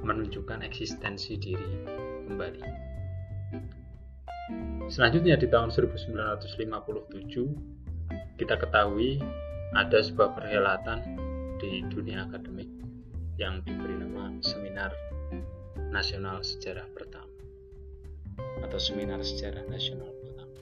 menunjukkan 0.00 0.64
eksistensi 0.64 1.36
diri 1.36 1.84
kembali. 2.24 2.64
Selanjutnya 4.88 5.36
di 5.36 5.44
tahun 5.44 5.68
1957 5.68 6.08
kita 8.40 8.56
ketahui 8.56 9.20
ada 9.76 10.00
sebuah 10.00 10.32
perhelatan 10.32 11.27
di 11.58 11.82
dunia 11.90 12.26
akademik 12.30 12.70
yang 13.38 13.58
diberi 13.66 13.98
nama 13.98 14.30
Seminar 14.42 14.94
Nasional 15.90 16.42
Sejarah 16.42 16.86
Pertama 16.94 17.34
atau 18.62 18.78
Seminar 18.78 19.18
Sejarah 19.22 19.66
Nasional 19.66 20.10
Pertama. 20.22 20.58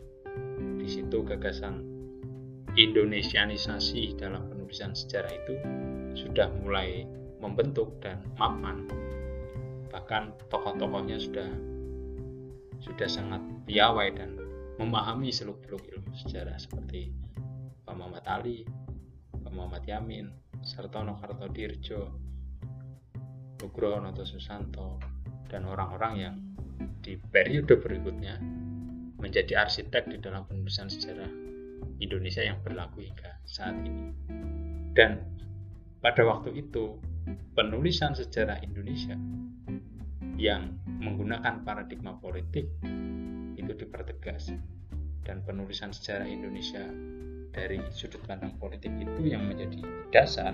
Di 0.81 0.89
situ 0.89 1.21
gagasan 1.21 1.85
Indonesianisasi 2.77 4.21
dalam 4.21 4.53
penulisan 4.53 4.93
sejarah 4.93 5.33
itu 5.33 5.55
sudah 6.17 6.53
mulai 6.61 7.09
membentuk 7.41 7.97
dan 8.05 8.21
mapan 8.37 8.85
bahkan 9.89 10.37
tokoh-tokohnya 10.53 11.17
sudah 11.17 11.49
sudah 12.85 13.09
sangat 13.09 13.41
piawai 13.65 14.13
dan 14.13 14.37
memahami 14.77 15.33
seluk-beluk 15.33 15.89
ilmu 15.89 16.13
sejarah 16.21 16.61
seperti 16.61 17.09
Pak 17.89 17.97
Muhammad 17.97 18.25
Ali, 18.29 18.69
Muhammad 19.53 19.87
Yamin, 19.87 20.27
Sartono 20.63 21.19
Kartodirjo, 21.19 22.01
Nugroho 23.63 23.99
Noto 24.03 24.25
Susanto, 24.27 24.99
dan 25.47 25.65
orang-orang 25.67 26.15
yang 26.19 26.35
di 27.01 27.17
periode 27.17 27.79
berikutnya 27.79 28.39
menjadi 29.17 29.65
arsitek 29.65 30.11
di 30.13 30.19
dalam 30.21 30.45
penulisan 30.45 30.91
sejarah 30.91 31.31
Indonesia 32.03 32.45
yang 32.45 32.61
berlaku 32.61 33.07
hingga 33.07 33.41
saat 33.49 33.75
ini. 33.81 34.13
Dan 34.93 35.23
pada 36.03 36.23
waktu 36.27 36.53
itu, 36.57 37.01
penulisan 37.57 38.13
sejarah 38.13 38.61
Indonesia 38.61 39.17
yang 40.37 40.77
menggunakan 41.01 41.65
paradigma 41.65 42.21
politik 42.21 42.69
itu 43.57 43.73
dipertegas 43.73 44.53
dan 45.25 45.41
penulisan 45.43 45.91
sejarah 45.91 46.29
Indonesia 46.29 46.85
dari 47.57 47.81
sudut 47.89 48.21
pandang 48.29 48.53
politik 48.61 48.93
itu 49.01 49.33
yang 49.33 49.49
menjadi 49.49 49.81
dasar 50.13 50.53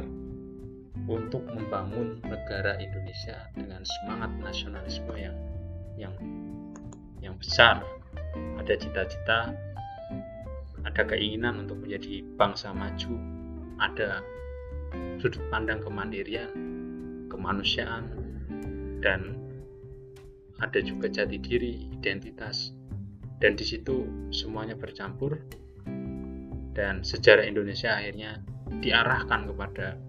untuk 1.10 1.42
membangun 1.50 2.22
negara 2.22 2.78
Indonesia 2.78 3.50
dengan 3.58 3.82
semangat 3.82 4.30
nasionalisme 4.38 5.12
yang 5.18 5.36
yang 5.98 6.14
yang 7.18 7.34
besar 7.42 7.82
ada 8.62 8.74
cita-cita 8.78 9.50
ada 10.86 11.02
keinginan 11.02 11.66
untuk 11.66 11.82
menjadi 11.82 12.22
bangsa 12.38 12.70
maju 12.70 13.18
ada 13.82 14.22
sudut 15.18 15.42
pandang 15.48 15.80
kemandirian, 15.82 16.50
kemanusiaan, 17.30 18.10
dan 19.02 19.38
ada 20.62 20.78
juga 20.82 21.10
jati 21.10 21.38
diri, 21.42 21.90
identitas, 21.90 22.70
dan 23.42 23.58
di 23.58 23.66
situ 23.66 24.06
semuanya 24.30 24.78
bercampur. 24.78 25.38
Dan 26.72 27.04
sejarah 27.04 27.44
Indonesia 27.44 27.92
akhirnya 27.92 28.40
diarahkan 28.80 29.44
kepada 29.52 30.00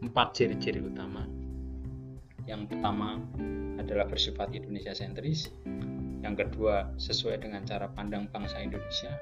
empat 0.00 0.32
ciri-ciri 0.32 0.80
utama. 0.80 1.28
Yang 2.48 2.72
pertama 2.72 3.20
adalah 3.76 4.08
bersifat 4.08 4.54
Indonesia 4.56 4.96
sentris, 4.96 5.52
yang 6.24 6.38
kedua 6.38 6.88
sesuai 6.96 7.44
dengan 7.44 7.66
cara 7.68 7.90
pandang 7.92 8.30
bangsa 8.32 8.62
Indonesia, 8.62 9.12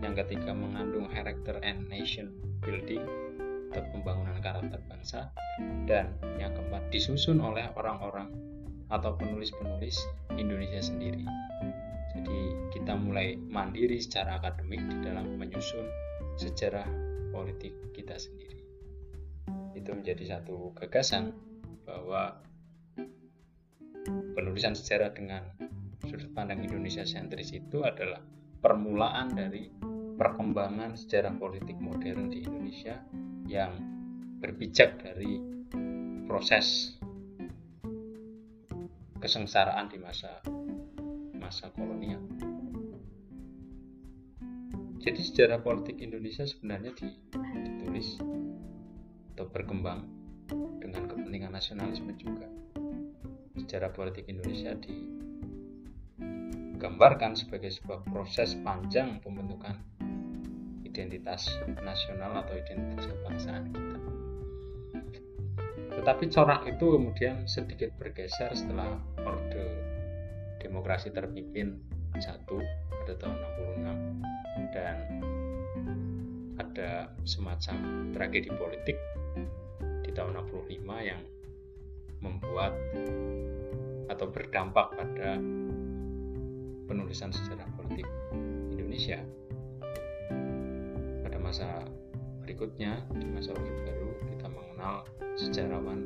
yang 0.00 0.16
ketiga 0.16 0.56
mengandung 0.56 1.10
character 1.12 1.60
and 1.60 1.84
nation 1.90 2.32
building, 2.64 3.04
atau 3.74 3.82
pembangunan 3.90 4.38
karakter 4.38 4.78
bangsa 4.86 5.34
dan 5.90 6.14
yang 6.38 6.54
keempat 6.54 6.86
disusun 6.94 7.42
oleh 7.42 7.66
orang-orang 7.74 8.30
atau 8.94 9.18
penulis-penulis 9.18 9.98
Indonesia 10.38 10.78
sendiri. 10.78 11.26
Jadi 12.14 12.40
kita 12.70 12.94
mulai 12.94 13.34
mandiri 13.34 13.98
secara 13.98 14.38
akademik 14.38 14.78
di 14.78 14.96
dalam 15.02 15.34
menyusun 15.34 15.82
sejarah 16.38 16.86
politik 17.30 17.74
kita 17.94 18.18
sendiri. 18.18 18.62
Itu 19.74 19.94
menjadi 19.94 20.38
satu 20.38 20.74
gagasan 20.78 21.34
bahwa 21.84 22.38
penulisan 24.34 24.74
sejarah 24.74 25.14
dengan 25.14 25.42
sudut 26.04 26.30
pandang 26.36 26.62
Indonesia 26.62 27.02
sentris 27.06 27.54
itu 27.54 27.82
adalah 27.82 28.20
permulaan 28.60 29.34
dari 29.34 29.68
perkembangan 30.14 30.94
sejarah 30.94 31.34
politik 31.36 31.76
modern 31.80 32.30
di 32.30 32.46
Indonesia 32.46 33.02
yang 33.50 33.74
berpijak 34.38 35.00
dari 35.02 35.40
proses 36.24 36.96
kesengsaraan 39.20 39.88
di 39.88 39.98
masa 40.00 40.40
masa 41.40 41.72
kolonial. 41.72 42.20
Jadi 45.04 45.20
sejarah 45.20 45.60
politik 45.60 46.00
Indonesia 46.00 46.48
sebenarnya 46.48 46.96
ditulis 46.96 48.16
atau 49.36 49.44
berkembang 49.52 50.08
dengan 50.80 51.04
kepentingan 51.04 51.52
nasionalisme 51.52 52.16
juga. 52.16 52.48
Sejarah 53.60 53.92
politik 53.92 54.24
Indonesia 54.32 54.72
digambarkan 56.80 57.36
sebagai 57.36 57.68
sebuah 57.68 58.00
proses 58.08 58.56
panjang 58.64 59.20
pembentukan 59.20 59.76
identitas 60.88 61.52
nasional 61.84 62.40
atau 62.40 62.56
identitas 62.56 63.04
kebangsaan 63.04 63.76
kita. 63.76 64.00
Tetapi 66.00 66.32
corak 66.32 66.64
itu 66.64 66.86
kemudian 66.96 67.44
sedikit 67.44 67.92
bergeser 68.00 68.56
setelah 68.56 68.96
orde 69.20 69.68
demokrasi 70.64 71.12
terpimpin 71.12 71.76
jatuh 72.16 72.64
pada 73.04 73.20
tahun 73.20 73.36
dan 74.74 74.96
ada 76.58 77.06
semacam 77.22 78.10
tragedi 78.10 78.50
politik 78.50 78.98
di 80.02 80.10
tahun 80.10 80.42
65 80.50 80.82
yang 81.06 81.22
membuat 82.18 82.74
atau 84.10 84.26
berdampak 84.28 84.90
pada 84.98 85.38
penulisan 86.84 87.30
sejarah 87.30 87.64
politik 87.78 88.04
Indonesia 88.74 89.22
pada 91.24 91.38
masa 91.38 91.86
berikutnya 92.44 93.00
di 93.16 93.26
masa 93.30 93.56
Orde 93.56 93.72
Baru 93.86 94.10
kita 94.34 94.46
mengenal 94.50 95.08
sejarawan 95.38 96.00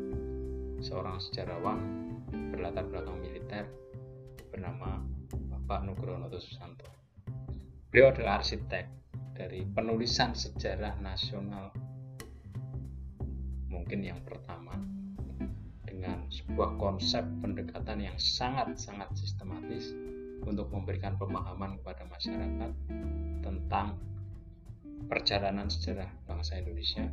seorang 0.78 1.18
sejarawan 1.18 1.78
berlatar 2.54 2.86
belakang 2.86 3.18
militer 3.18 3.66
bernama 4.54 5.02
Bapak 5.50 5.84
Nugroho 5.84 6.30
Susanto. 6.38 7.07
Beliau 7.88 8.12
adalah 8.12 8.44
arsitek 8.44 8.84
dari 9.32 9.64
penulisan 9.64 10.36
sejarah 10.36 11.00
nasional 11.00 11.72
mungkin 13.72 14.04
yang 14.04 14.20
pertama 14.28 14.76
dengan 15.88 16.28
sebuah 16.28 16.76
konsep 16.76 17.24
pendekatan 17.40 18.04
yang 18.04 18.18
sangat-sangat 18.20 19.08
sistematis 19.16 19.96
untuk 20.44 20.68
memberikan 20.68 21.16
pemahaman 21.16 21.80
kepada 21.80 22.04
masyarakat 22.12 22.70
tentang 23.40 23.96
perjalanan 25.08 25.72
sejarah 25.72 26.12
bangsa 26.28 26.60
Indonesia 26.60 27.08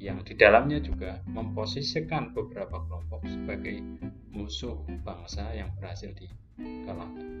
yang 0.00 0.24
di 0.24 0.32
dalamnya 0.32 0.80
juga 0.80 1.20
memposisikan 1.28 2.32
beberapa 2.32 2.80
kelompok 2.88 3.20
sebagai 3.28 3.84
musuh 4.32 4.80
bangsa 5.04 5.52
yang 5.52 5.68
berhasil 5.76 6.08
dikalahkan. 6.16 7.37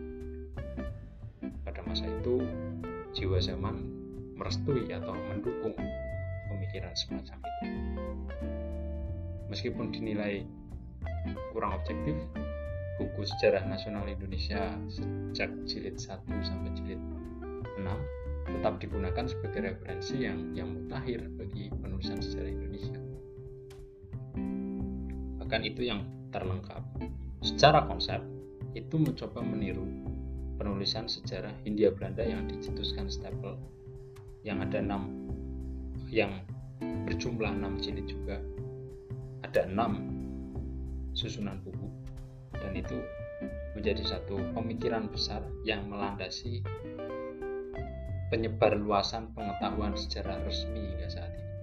Masa 1.88 2.04
itu, 2.04 2.44
jiwa 3.16 3.40
zaman 3.40 3.88
merestui 4.36 4.92
atau 4.92 5.16
mendukung 5.16 5.74
pemikiran 6.52 6.92
semacam 6.92 7.40
itu. 7.40 7.66
Meskipun 9.48 9.90
dinilai 9.90 10.44
kurang 11.56 11.72
objektif 11.74 12.14
buku 13.00 13.24
sejarah 13.24 13.64
nasional 13.64 14.04
Indonesia 14.04 14.76
sejak 14.90 15.50
jilid 15.64 15.96
1 15.96 16.28
sampai 16.28 16.70
jilid 16.76 17.00
6 17.78 18.18
tetap 18.48 18.80
digunakan 18.80 19.24
sebagai 19.28 19.60
referensi 19.72 20.24
yang 20.24 20.56
yang 20.56 20.72
mutakhir 20.72 21.20
bagi 21.36 21.68
penulisan 21.68 22.18
sejarah 22.18 22.50
Indonesia. 22.50 23.00
Bahkan 25.40 25.62
itu 25.64 25.84
yang 25.84 26.04
terlengkap. 26.32 26.82
Secara 27.44 27.86
konsep 27.86 28.20
itu 28.74 28.96
mencoba 28.98 29.40
meniru 29.40 29.86
penulisan 30.58 31.06
sejarah 31.06 31.54
Hindia 31.62 31.94
Belanda 31.94 32.26
yang 32.26 32.50
dicetuskan 32.50 33.06
Stapel 33.06 33.54
yang 34.42 34.58
ada 34.58 34.82
enam 34.82 35.30
yang 36.10 36.42
berjumlah 37.06 37.54
enam 37.54 37.78
jilid 37.78 38.10
juga. 38.10 38.42
Ada 39.46 39.70
enam 39.70 40.12
susunan 41.14 41.62
buku 41.62 41.88
dan 42.58 42.74
itu 42.74 42.98
menjadi 43.78 44.02
satu 44.02 44.42
pemikiran 44.52 45.06
besar 45.06 45.40
yang 45.62 45.86
melandasi 45.86 46.60
penyebar 48.28 48.76
luasan 48.76 49.30
pengetahuan 49.32 49.94
secara 49.94 50.36
resmi 50.42 50.82
hingga 50.94 51.08
saat 51.08 51.32
ini. 51.32 51.54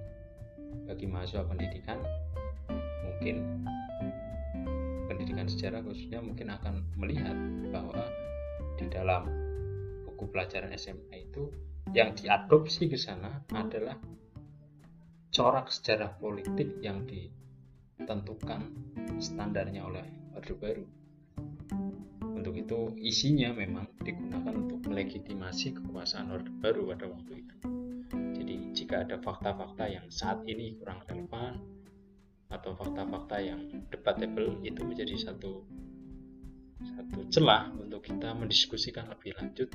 Bagi 0.88 1.06
mahasiswa 1.06 1.44
pendidikan 1.46 2.00
mungkin 3.06 3.68
pendidikan 5.12 5.46
sejarah 5.46 5.84
khususnya 5.86 6.24
mungkin 6.24 6.50
akan 6.50 6.82
melihat 6.98 7.38
bahwa 7.70 8.02
di 8.76 8.92
dalam 8.92 9.24
buku 10.08 10.28
pelajaran 10.32 10.72
SMA 10.76 11.32
itu 11.32 11.52
yang 11.96 12.12
diadopsi 12.16 12.92
ke 12.92 13.00
sana 13.00 13.44
adalah 13.56 13.96
corak 15.32 15.72
sejarah 15.72 16.16
politik 16.20 16.80
yang 16.80 17.04
di 17.08 17.28
tentukan 18.04 18.72
standarnya 19.20 19.84
oleh 19.88 20.04
Orde 20.36 20.56
Baru. 20.56 20.86
Untuk 22.36 22.56
itu 22.60 22.94
isinya 23.00 23.56
memang 23.56 23.88
digunakan 24.04 24.54
untuk 24.54 24.84
melegitimasi 24.92 25.80
kekuasaan 25.80 26.32
Orde 26.36 26.52
Baru 26.60 26.92
pada 26.92 27.08
waktu 27.08 27.44
itu. 27.44 27.56
Jadi 28.12 28.56
jika 28.76 29.08
ada 29.08 29.20
fakta-fakta 29.20 29.88
yang 29.88 30.08
saat 30.12 30.44
ini 30.48 30.76
kurang 30.80 31.04
relevan 31.08 31.64
atau 32.52 32.72
fakta-fakta 32.78 33.38
yang 33.42 33.68
debatable 33.90 34.60
itu 34.62 34.84
menjadi 34.84 35.16
satu 35.18 35.66
satu 36.86 37.26
celah 37.34 37.74
untuk 37.82 38.06
kita 38.06 38.38
mendiskusikan 38.38 39.10
lebih 39.10 39.34
lanjut 39.42 39.74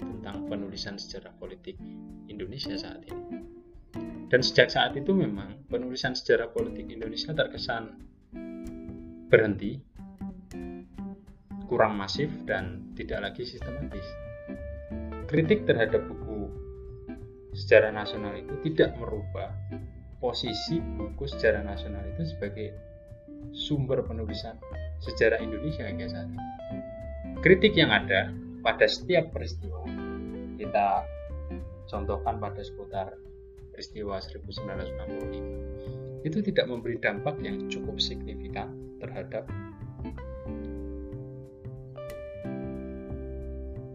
tentang 0.00 0.44
penulisan 0.44 1.00
sejarah 1.00 1.32
politik 1.40 1.80
Indonesia 2.28 2.76
saat 2.76 3.00
ini. 3.08 3.40
Dan 4.30 4.40
sejak 4.46 4.70
saat 4.70 4.94
itu 4.94 5.10
memang 5.10 5.66
penulisan 5.66 6.14
sejarah 6.14 6.52
politik 6.52 6.86
Indonesia 6.86 7.34
terkesan 7.34 7.98
berhenti, 9.26 9.80
kurang 11.66 11.98
masif 11.98 12.30
dan 12.46 12.94
tidak 12.94 13.30
lagi 13.30 13.42
sistematis. 13.42 14.06
Kritik 15.26 15.66
terhadap 15.66 16.06
buku 16.06 16.50
sejarah 17.54 17.90
nasional 17.90 18.38
itu 18.38 18.54
tidak 18.70 18.94
merubah 18.98 19.50
posisi 20.20 20.78
buku 20.78 21.26
sejarah 21.26 21.64
nasional 21.64 22.04
itu 22.14 22.22
sebagai 22.28 22.68
sumber 23.50 24.04
penulisan 24.06 24.60
sejarah 25.00 25.40
Indonesia 25.40 25.88
hingga 25.88 26.06
saat 26.08 26.28
ini. 26.28 26.44
Kritik 27.40 27.72
yang 27.76 27.88
ada 27.88 28.32
pada 28.60 28.84
setiap 28.84 29.32
peristiwa 29.32 29.80
kita 30.60 31.08
contohkan 31.88 32.36
pada 32.36 32.60
seputar 32.60 33.16
peristiwa 33.72 34.20
1965 34.20 36.28
itu 36.28 36.38
tidak 36.44 36.68
memberi 36.68 37.00
dampak 37.00 37.40
yang 37.40 37.64
cukup 37.72 37.96
signifikan 37.96 38.76
terhadap 39.00 39.48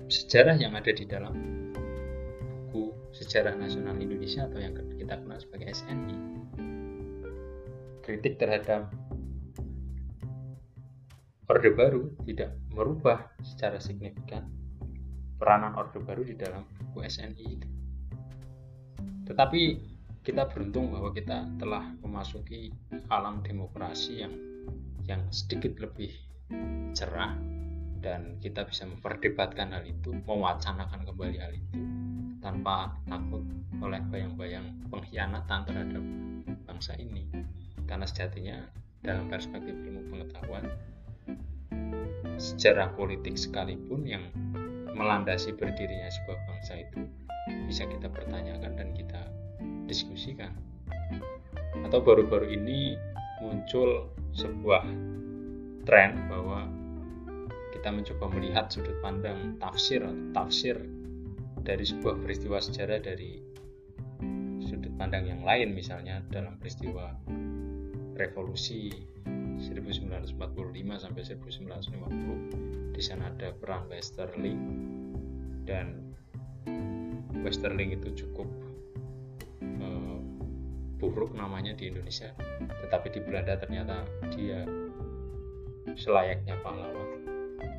sejarah 0.10 0.58
yang 0.58 0.74
ada 0.74 0.90
di 0.90 1.06
dalam 1.06 1.38
buku 2.74 2.90
sejarah 3.14 3.54
nasional 3.54 3.94
Indonesia 4.02 4.50
atau 4.50 4.58
yang 4.58 4.74
kita 4.98 5.22
kenal 5.22 5.38
sebagai 5.38 5.70
SNI 5.70 6.18
kritik 8.02 8.42
terhadap 8.42 8.90
Orde 11.46 11.72
Baru 11.74 12.18
tidak 12.26 12.58
merubah 12.74 13.30
secara 13.46 13.78
signifikan 13.78 14.50
peranan 15.38 15.78
Orde 15.78 16.02
Baru 16.02 16.26
di 16.26 16.34
dalam 16.34 16.66
buku 16.80 17.06
SNI 17.06 17.46
itu 17.46 17.70
tetapi 19.26 19.62
kita 20.26 20.50
beruntung 20.50 20.90
bahwa 20.90 21.14
kita 21.14 21.46
telah 21.62 21.86
memasuki 22.02 22.74
alam 23.14 23.46
demokrasi 23.46 24.26
yang 24.26 24.34
yang 25.06 25.22
sedikit 25.30 25.78
lebih 25.78 26.10
cerah 26.98 27.38
dan 28.02 28.38
kita 28.38 28.66
bisa 28.66 28.86
memperdebatkan 28.86 29.74
hal 29.74 29.86
itu, 29.86 30.14
mewacanakan 30.26 31.06
kembali 31.10 31.38
hal 31.42 31.54
itu 31.54 31.78
tanpa 32.42 32.94
takut 33.10 33.42
oleh 33.82 34.02
bayang-bayang 34.14 34.78
pengkhianatan 34.94 35.66
terhadap 35.66 36.04
bangsa 36.70 36.94
ini. 37.02 37.26
Karena 37.90 38.06
sejatinya 38.06 38.62
dalam 39.02 39.26
perspektif 39.30 39.74
ilmu 39.74 40.10
pengetahuan 40.14 40.70
sejarah 42.38 42.92
politik 42.96 43.40
sekalipun 43.40 44.04
yang 44.04 44.24
melandasi 44.96 45.52
berdirinya 45.52 46.08
sebuah 46.08 46.40
bangsa 46.48 46.74
itu 46.80 47.02
bisa 47.68 47.84
kita 47.86 48.08
pertanyakan 48.10 48.74
dan 48.80 48.90
kita 48.96 49.22
diskusikan. 49.86 50.56
Atau 51.86 52.02
baru-baru 52.02 52.56
ini 52.56 52.96
muncul 53.44 54.10
sebuah 54.34 54.84
tren 55.86 56.26
bahwa 56.32 56.66
kita 57.76 57.94
mencoba 57.94 58.26
melihat 58.34 58.66
sudut 58.74 58.98
pandang 59.04 59.60
tafsir 59.62 60.02
tafsir 60.34 60.80
dari 61.62 61.86
sebuah 61.86 62.18
peristiwa 62.24 62.58
sejarah 62.58 62.98
dari 62.98 63.38
sudut 64.66 64.90
pandang 64.98 65.30
yang 65.30 65.46
lain 65.46 65.78
misalnya 65.78 66.26
dalam 66.34 66.58
peristiwa 66.58 67.14
revolusi 68.18 68.90
1945 69.60 71.04
sampai 71.04 71.22
1950 71.24 72.96
di 72.96 73.04
sana 73.04 73.28
ada 73.28 73.52
peran 73.52 73.84
Westerling. 73.92 74.62
Dan 75.68 76.16
Westerling 77.44 77.92
itu 78.00 78.26
cukup 78.26 78.48
uh, 79.84 80.18
buruk 80.96 81.36
namanya 81.36 81.76
di 81.76 81.92
Indonesia. 81.92 82.32
Tetapi 82.88 83.08
di 83.12 83.20
Belanda 83.20 83.60
ternyata 83.60 84.08
dia 84.32 84.64
selayaknya 86.00 86.56
pahlawan. 86.64 87.28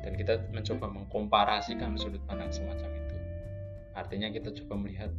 Dan 0.05 0.13
kita 0.15 0.39
mencoba 0.53 0.87
mengkomparasikan 0.87 1.97
sudut 1.97 2.21
pandang 2.29 2.53
semacam 2.53 2.87
itu. 2.93 3.15
Artinya 3.97 4.29
kita 4.29 4.53
coba 4.63 4.85
melihat 4.85 5.11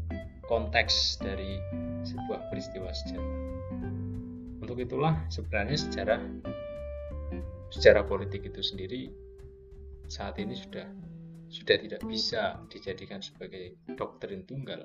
konteks 0.47 1.21
dari 1.21 1.61
sebuah 2.07 2.49
peristiwa 2.49 2.89
sejarah 2.95 3.58
untuk 4.69 4.85
itulah 4.85 5.17
sebenarnya 5.33 5.81
sejarah 5.81 6.21
sejarah 7.73 8.05
politik 8.05 8.53
itu 8.53 8.61
sendiri 8.61 9.09
saat 10.13 10.37
ini 10.37 10.53
sudah 10.53 10.85
sudah 11.49 11.81
tidak 11.81 12.05
bisa 12.05 12.61
dijadikan 12.69 13.25
sebagai 13.25 13.81
doktrin 13.97 14.45
tunggal. 14.45 14.85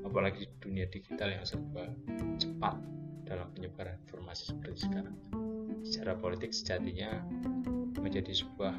Apalagi 0.00 0.48
dunia 0.64 0.88
digital 0.88 1.28
yang 1.28 1.44
serba 1.44 1.92
cepat 2.40 2.80
dalam 3.28 3.52
penyebaran 3.52 4.00
informasi 4.08 4.56
seperti 4.56 4.88
sekarang. 4.88 5.12
Secara 5.84 6.16
politik 6.16 6.56
sejatinya 6.56 7.20
menjadi 8.00 8.32
sebuah 8.32 8.72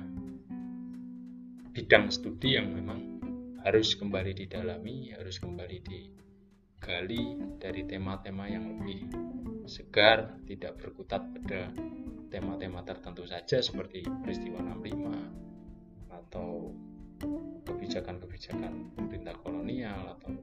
bidang 1.78 2.10
studi 2.10 2.58
yang 2.58 2.74
memang 2.74 3.22
harus 3.62 3.94
kembali 3.94 4.34
didalami, 4.34 5.14
harus 5.14 5.38
kembali 5.38 5.78
digali 5.86 7.38
dari 7.62 7.86
tema-tema 7.86 8.50
yang 8.50 8.66
lebih 8.74 9.06
segar, 9.70 10.42
tidak 10.50 10.82
berkutat 10.82 11.22
pada 11.30 11.70
tema-tema 12.34 12.82
tertentu 12.82 13.24
saja 13.30 13.62
seperti 13.62 14.02
peristiwa 14.26 14.62
65 14.66 16.10
atau 16.10 16.74
kebijakan-kebijakan 17.70 18.98
pemerintah 18.98 19.34
kolonial 19.42 20.18
atau 20.18 20.34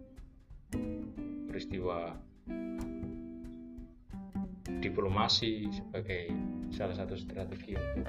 peristiwa 1.51 2.15
diplomasi 4.83 5.67
sebagai 5.75 6.31
salah 6.71 6.95
satu 6.95 7.19
strategi 7.19 7.75
untuk 7.75 8.07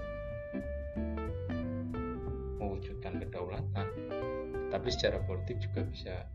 mewujudkan 2.62 3.18
kedaulatan. 3.22 3.88
Tapi 4.68 4.88
secara 4.92 5.24
politik 5.24 5.58
juga 5.64 5.82
bisa 5.88 6.28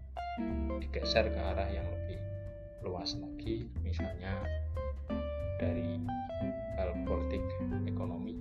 digeser 0.80 1.28
ke 1.28 1.38
arah 1.38 1.68
yang 1.68 1.84
lebih 1.84 2.31
luas 2.82 3.14
lagi 3.18 3.66
misalnya 3.86 4.42
dari 5.62 6.02
hal 6.78 6.90
politik 7.06 7.42
ekonomi 7.86 8.34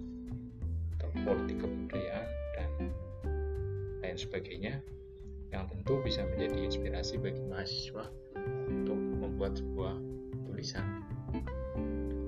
atau 0.97 1.09
politik 1.21 1.61
kebudayaan 1.61 2.27
dan 2.57 2.69
lain 4.01 4.17
sebagainya 4.17 4.81
yang 5.53 5.67
tentu 5.69 5.99
bisa 6.01 6.25
menjadi 6.25 6.57
inspirasi 6.65 7.19
bagi 7.21 7.43
mahasiswa 7.45 8.05
untuk 8.71 8.97
membuat 8.97 9.59
sebuah 9.59 9.95
tulisan 10.49 10.85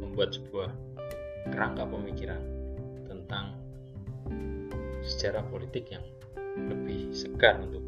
membuat 0.03 0.37
sebuah 0.37 0.69
kerangka 1.49 1.89
pemikiran 1.89 2.43
tentang 3.09 3.57
sejarah 5.03 5.43
politik 5.49 5.89
yang 5.89 6.05
lebih 6.69 7.09
segar 7.09 7.59
untuk 7.59 7.81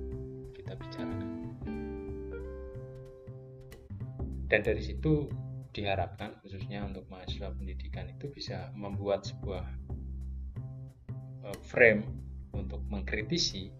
kita 0.58 0.74
bicarakan 0.74 1.35
dan 4.46 4.62
dari 4.62 4.82
situ 4.82 5.30
diharapkan 5.76 6.40
khususnya 6.40 6.86
untuk 6.86 7.04
mahasiswa 7.12 7.52
pendidikan 7.52 8.08
itu 8.08 8.32
bisa 8.32 8.72
membuat 8.78 9.28
sebuah 9.28 9.66
eh, 11.50 11.58
frame 11.68 12.06
untuk 12.56 12.80
mengkritisi 12.88 13.74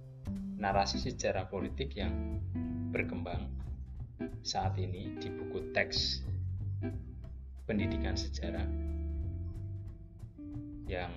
narasi 0.60 1.00
sejarah 1.00 1.48
politik 1.48 1.96
yang 1.96 2.42
berkembang 2.92 3.48
saat 4.44 4.76
ini 4.80 5.16
di 5.20 5.28
buku 5.32 5.72
teks 5.72 6.24
pendidikan 7.68 8.16
sejarah 8.16 8.64
yang 10.86 11.12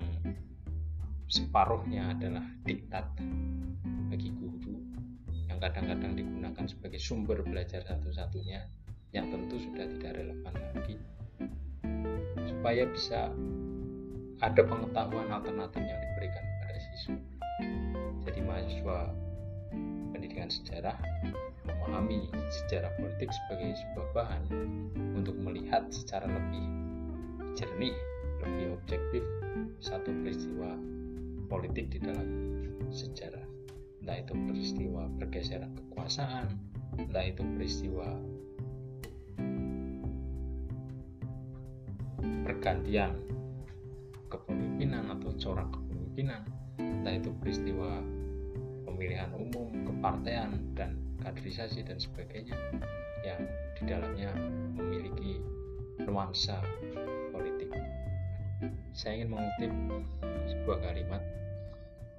separuhnya 1.29 2.09
adalah 2.17 2.43
diktat 2.65 3.05
bagi 4.09 4.33
guru 4.33 4.81
yang 5.45 5.61
kadang-kadang 5.61 6.17
digunakan 6.17 6.65
sebagai 6.65 6.97
sumber 6.97 7.45
belajar 7.45 7.85
satu-satunya 7.85 8.65
yang 9.13 9.29
tentu 9.33 9.57
sudah 9.57 9.85
tidak 9.97 10.11
relevan 10.21 10.53
lagi. 10.53 10.95
Supaya 12.45 12.83
bisa 12.89 13.33
ada 14.39 14.61
pengetahuan 14.63 15.27
alternatif 15.27 15.81
yang 15.83 15.99
diberikan 15.99 16.43
kepada 16.43 16.79
siswa. 16.79 17.17
Jadi 18.29 18.39
mahasiswa 18.45 18.99
pendidikan 20.13 20.49
sejarah 20.51 20.97
memahami 21.65 22.29
sejarah 22.63 22.91
politik 23.01 23.29
sebagai 23.33 23.71
sebuah 23.75 24.07
bahan 24.15 24.43
untuk 25.17 25.35
melihat 25.41 25.89
secara 25.89 26.29
lebih 26.29 26.65
jernih, 27.57 27.95
lebih 28.45 28.77
objektif 28.77 29.23
satu 29.81 30.13
peristiwa 30.23 30.77
politik 31.49 31.89
di 31.91 31.99
dalam 31.99 32.29
sejarah. 32.93 33.43
Entah 33.99 34.17
itu 34.21 34.33
peristiwa 34.47 35.03
pergeseran 35.19 35.75
kekuasaan 35.75 36.47
entah 36.99 37.25
itu 37.25 37.43
peristiwa 37.55 38.15
pergantian 42.59 43.15
kepemimpinan 44.27 45.15
atau 45.15 45.31
corak 45.39 45.71
kepemimpinan 45.71 46.43
entah 46.75 47.15
itu 47.15 47.31
peristiwa 47.39 48.03
pemilihan 48.83 49.31
umum, 49.31 49.71
kepartean 49.87 50.59
dan 50.75 50.99
kaderisasi 51.23 51.87
dan 51.87 51.95
sebagainya 51.95 52.59
yang 53.23 53.47
di 53.79 53.87
dalamnya 53.87 54.35
memiliki 54.75 55.39
nuansa 56.03 56.59
politik. 57.31 57.71
Saya 58.91 59.23
ingin 59.23 59.39
mengutip 59.39 59.71
sebuah 60.51 60.83
kalimat 60.83 61.23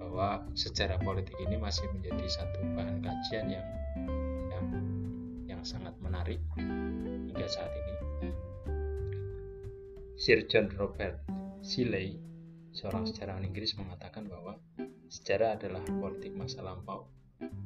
bahwa 0.00 0.40
sejarah 0.56 0.96
politik 1.04 1.36
ini 1.36 1.60
masih 1.60 1.84
menjadi 1.92 2.40
satu 2.40 2.64
bahan 2.80 3.04
kajian 3.04 3.60
yang 3.60 3.68
yang, 4.48 4.66
yang 5.52 5.62
sangat 5.68 5.92
menarik 6.00 6.40
hingga 6.56 7.44
saat 7.44 7.68
ini. 7.76 7.89
Sir 10.20 10.44
John 10.52 10.68
Robert 10.76 11.24
Shelley, 11.64 12.12
seorang 12.76 13.08
sejarawan 13.08 13.40
Inggris 13.40 13.72
mengatakan 13.80 14.28
bahwa 14.28 14.52
sejarah 15.08 15.56
adalah 15.56 15.80
politik 15.80 16.36
masa 16.36 16.60
lampau 16.60 17.08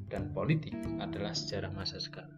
dan 0.06 0.30
politik 0.30 0.70
adalah 1.02 1.34
sejarah 1.34 1.74
masa 1.74 1.98
sekarang. 1.98 2.30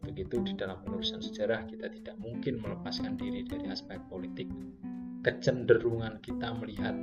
Begitu 0.00 0.40
di 0.48 0.56
dalam 0.56 0.80
penulisan 0.80 1.20
sejarah 1.20 1.68
kita 1.68 1.92
tidak 1.92 2.16
mungkin 2.16 2.56
melepaskan 2.56 3.20
diri 3.20 3.44
dari 3.44 3.68
aspek 3.68 4.00
politik. 4.08 4.48
Kecenderungan 5.20 6.24
kita 6.24 6.56
melihat 6.56 6.96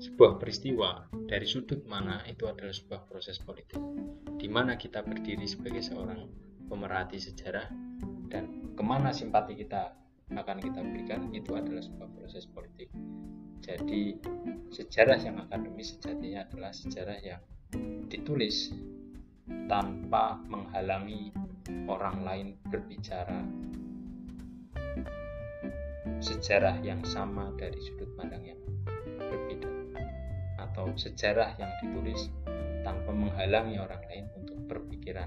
sebuah 0.00 0.40
peristiwa 0.40 1.04
dari 1.28 1.44
sudut 1.44 1.84
mana 1.84 2.24
itu 2.24 2.48
adalah 2.48 2.72
sebuah 2.72 3.04
proses 3.12 3.36
politik 3.44 3.76
di 4.40 4.48
mana 4.48 4.80
kita 4.80 5.04
berdiri 5.04 5.44
sebagai 5.44 5.84
seorang 5.84 6.32
pemerhati 6.64 7.20
sejarah 7.20 7.68
dan 8.32 8.72
ke 8.72 8.80
mana 8.80 9.12
simpati 9.12 9.52
kita 9.52 10.07
akan 10.34 10.56
kita 10.60 10.80
berikan 10.84 11.32
itu 11.32 11.56
adalah 11.56 11.80
sebuah 11.80 12.08
proses 12.12 12.44
politik. 12.48 12.92
Jadi 13.64 14.16
sejarah 14.72 15.18
yang 15.20 15.40
akademis 15.44 15.96
sejatinya 15.96 16.44
adalah 16.44 16.72
sejarah 16.72 17.18
yang 17.20 17.42
ditulis 18.08 18.72
tanpa 19.68 20.40
menghalangi 20.48 21.32
orang 21.88 22.24
lain 22.24 22.48
berbicara. 22.68 23.40
Sejarah 26.18 26.80
yang 26.82 27.04
sama 27.06 27.54
dari 27.56 27.78
sudut 27.78 28.10
pandang 28.18 28.44
yang 28.44 28.58
atau 30.78 30.94
sejarah 30.94 31.58
yang 31.58 31.74
ditulis 31.82 32.30
tanpa 32.86 33.10
menghalangi 33.10 33.82
orang 33.82 33.98
lain 34.06 34.30
untuk 34.38 34.62
berpikiran 34.70 35.26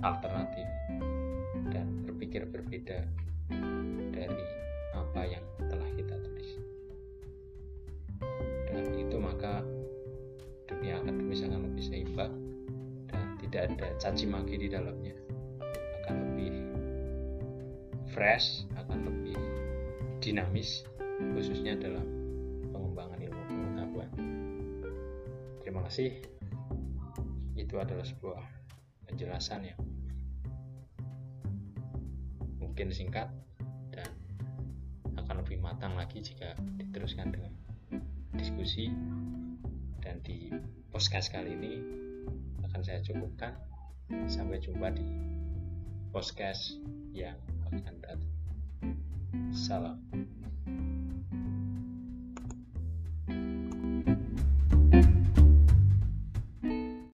alternatif. 0.00 0.64
dan 0.64 0.87
berpikir 2.46 2.54
berbeda 2.54 2.98
dari 4.14 4.44
apa 4.94 5.22
yang 5.26 5.44
telah 5.66 5.88
kita 5.98 6.14
tulis. 6.22 6.50
Dengan 8.68 8.84
begitu 8.94 9.16
maka 9.18 9.66
dunia 10.70 11.02
akademis 11.02 11.42
akan 11.42 11.60
lebih 11.72 11.82
seimbang 11.82 12.34
dan 13.10 13.26
tidak 13.42 13.62
ada 13.74 13.88
caci 13.98 14.26
maki 14.28 14.54
di 14.54 14.68
dalamnya 14.70 15.16
akan 16.04 16.14
lebih 16.30 16.52
fresh 18.12 18.68
akan 18.78 19.08
lebih 19.08 19.38
dinamis 20.22 20.86
khususnya 21.34 21.74
dalam 21.74 22.18
Terima 25.68 25.84
kasih. 25.84 26.16
Itu 27.60 27.76
adalah 27.76 28.00
sebuah 28.00 28.40
penjelasan 29.04 29.68
yang 29.68 29.80
mungkin 32.78 32.94
singkat 32.94 33.26
dan 33.90 34.06
akan 35.18 35.42
lebih 35.42 35.58
matang 35.58 35.98
lagi 35.98 36.22
jika 36.22 36.54
diteruskan 36.78 37.34
dengan 37.34 37.50
diskusi 38.38 38.86
dan 39.98 40.22
di 40.22 40.46
podcast 40.94 41.34
kali 41.34 41.58
ini 41.58 41.82
akan 42.70 42.78
saya 42.86 43.02
cukupkan. 43.02 43.58
Sampai 44.30 44.62
jumpa 44.62 44.94
di 44.94 45.02
podcast 46.14 46.78
yang 47.10 47.34
akan 47.66 47.82
datang. 47.82 48.22
Salam 49.50 50.07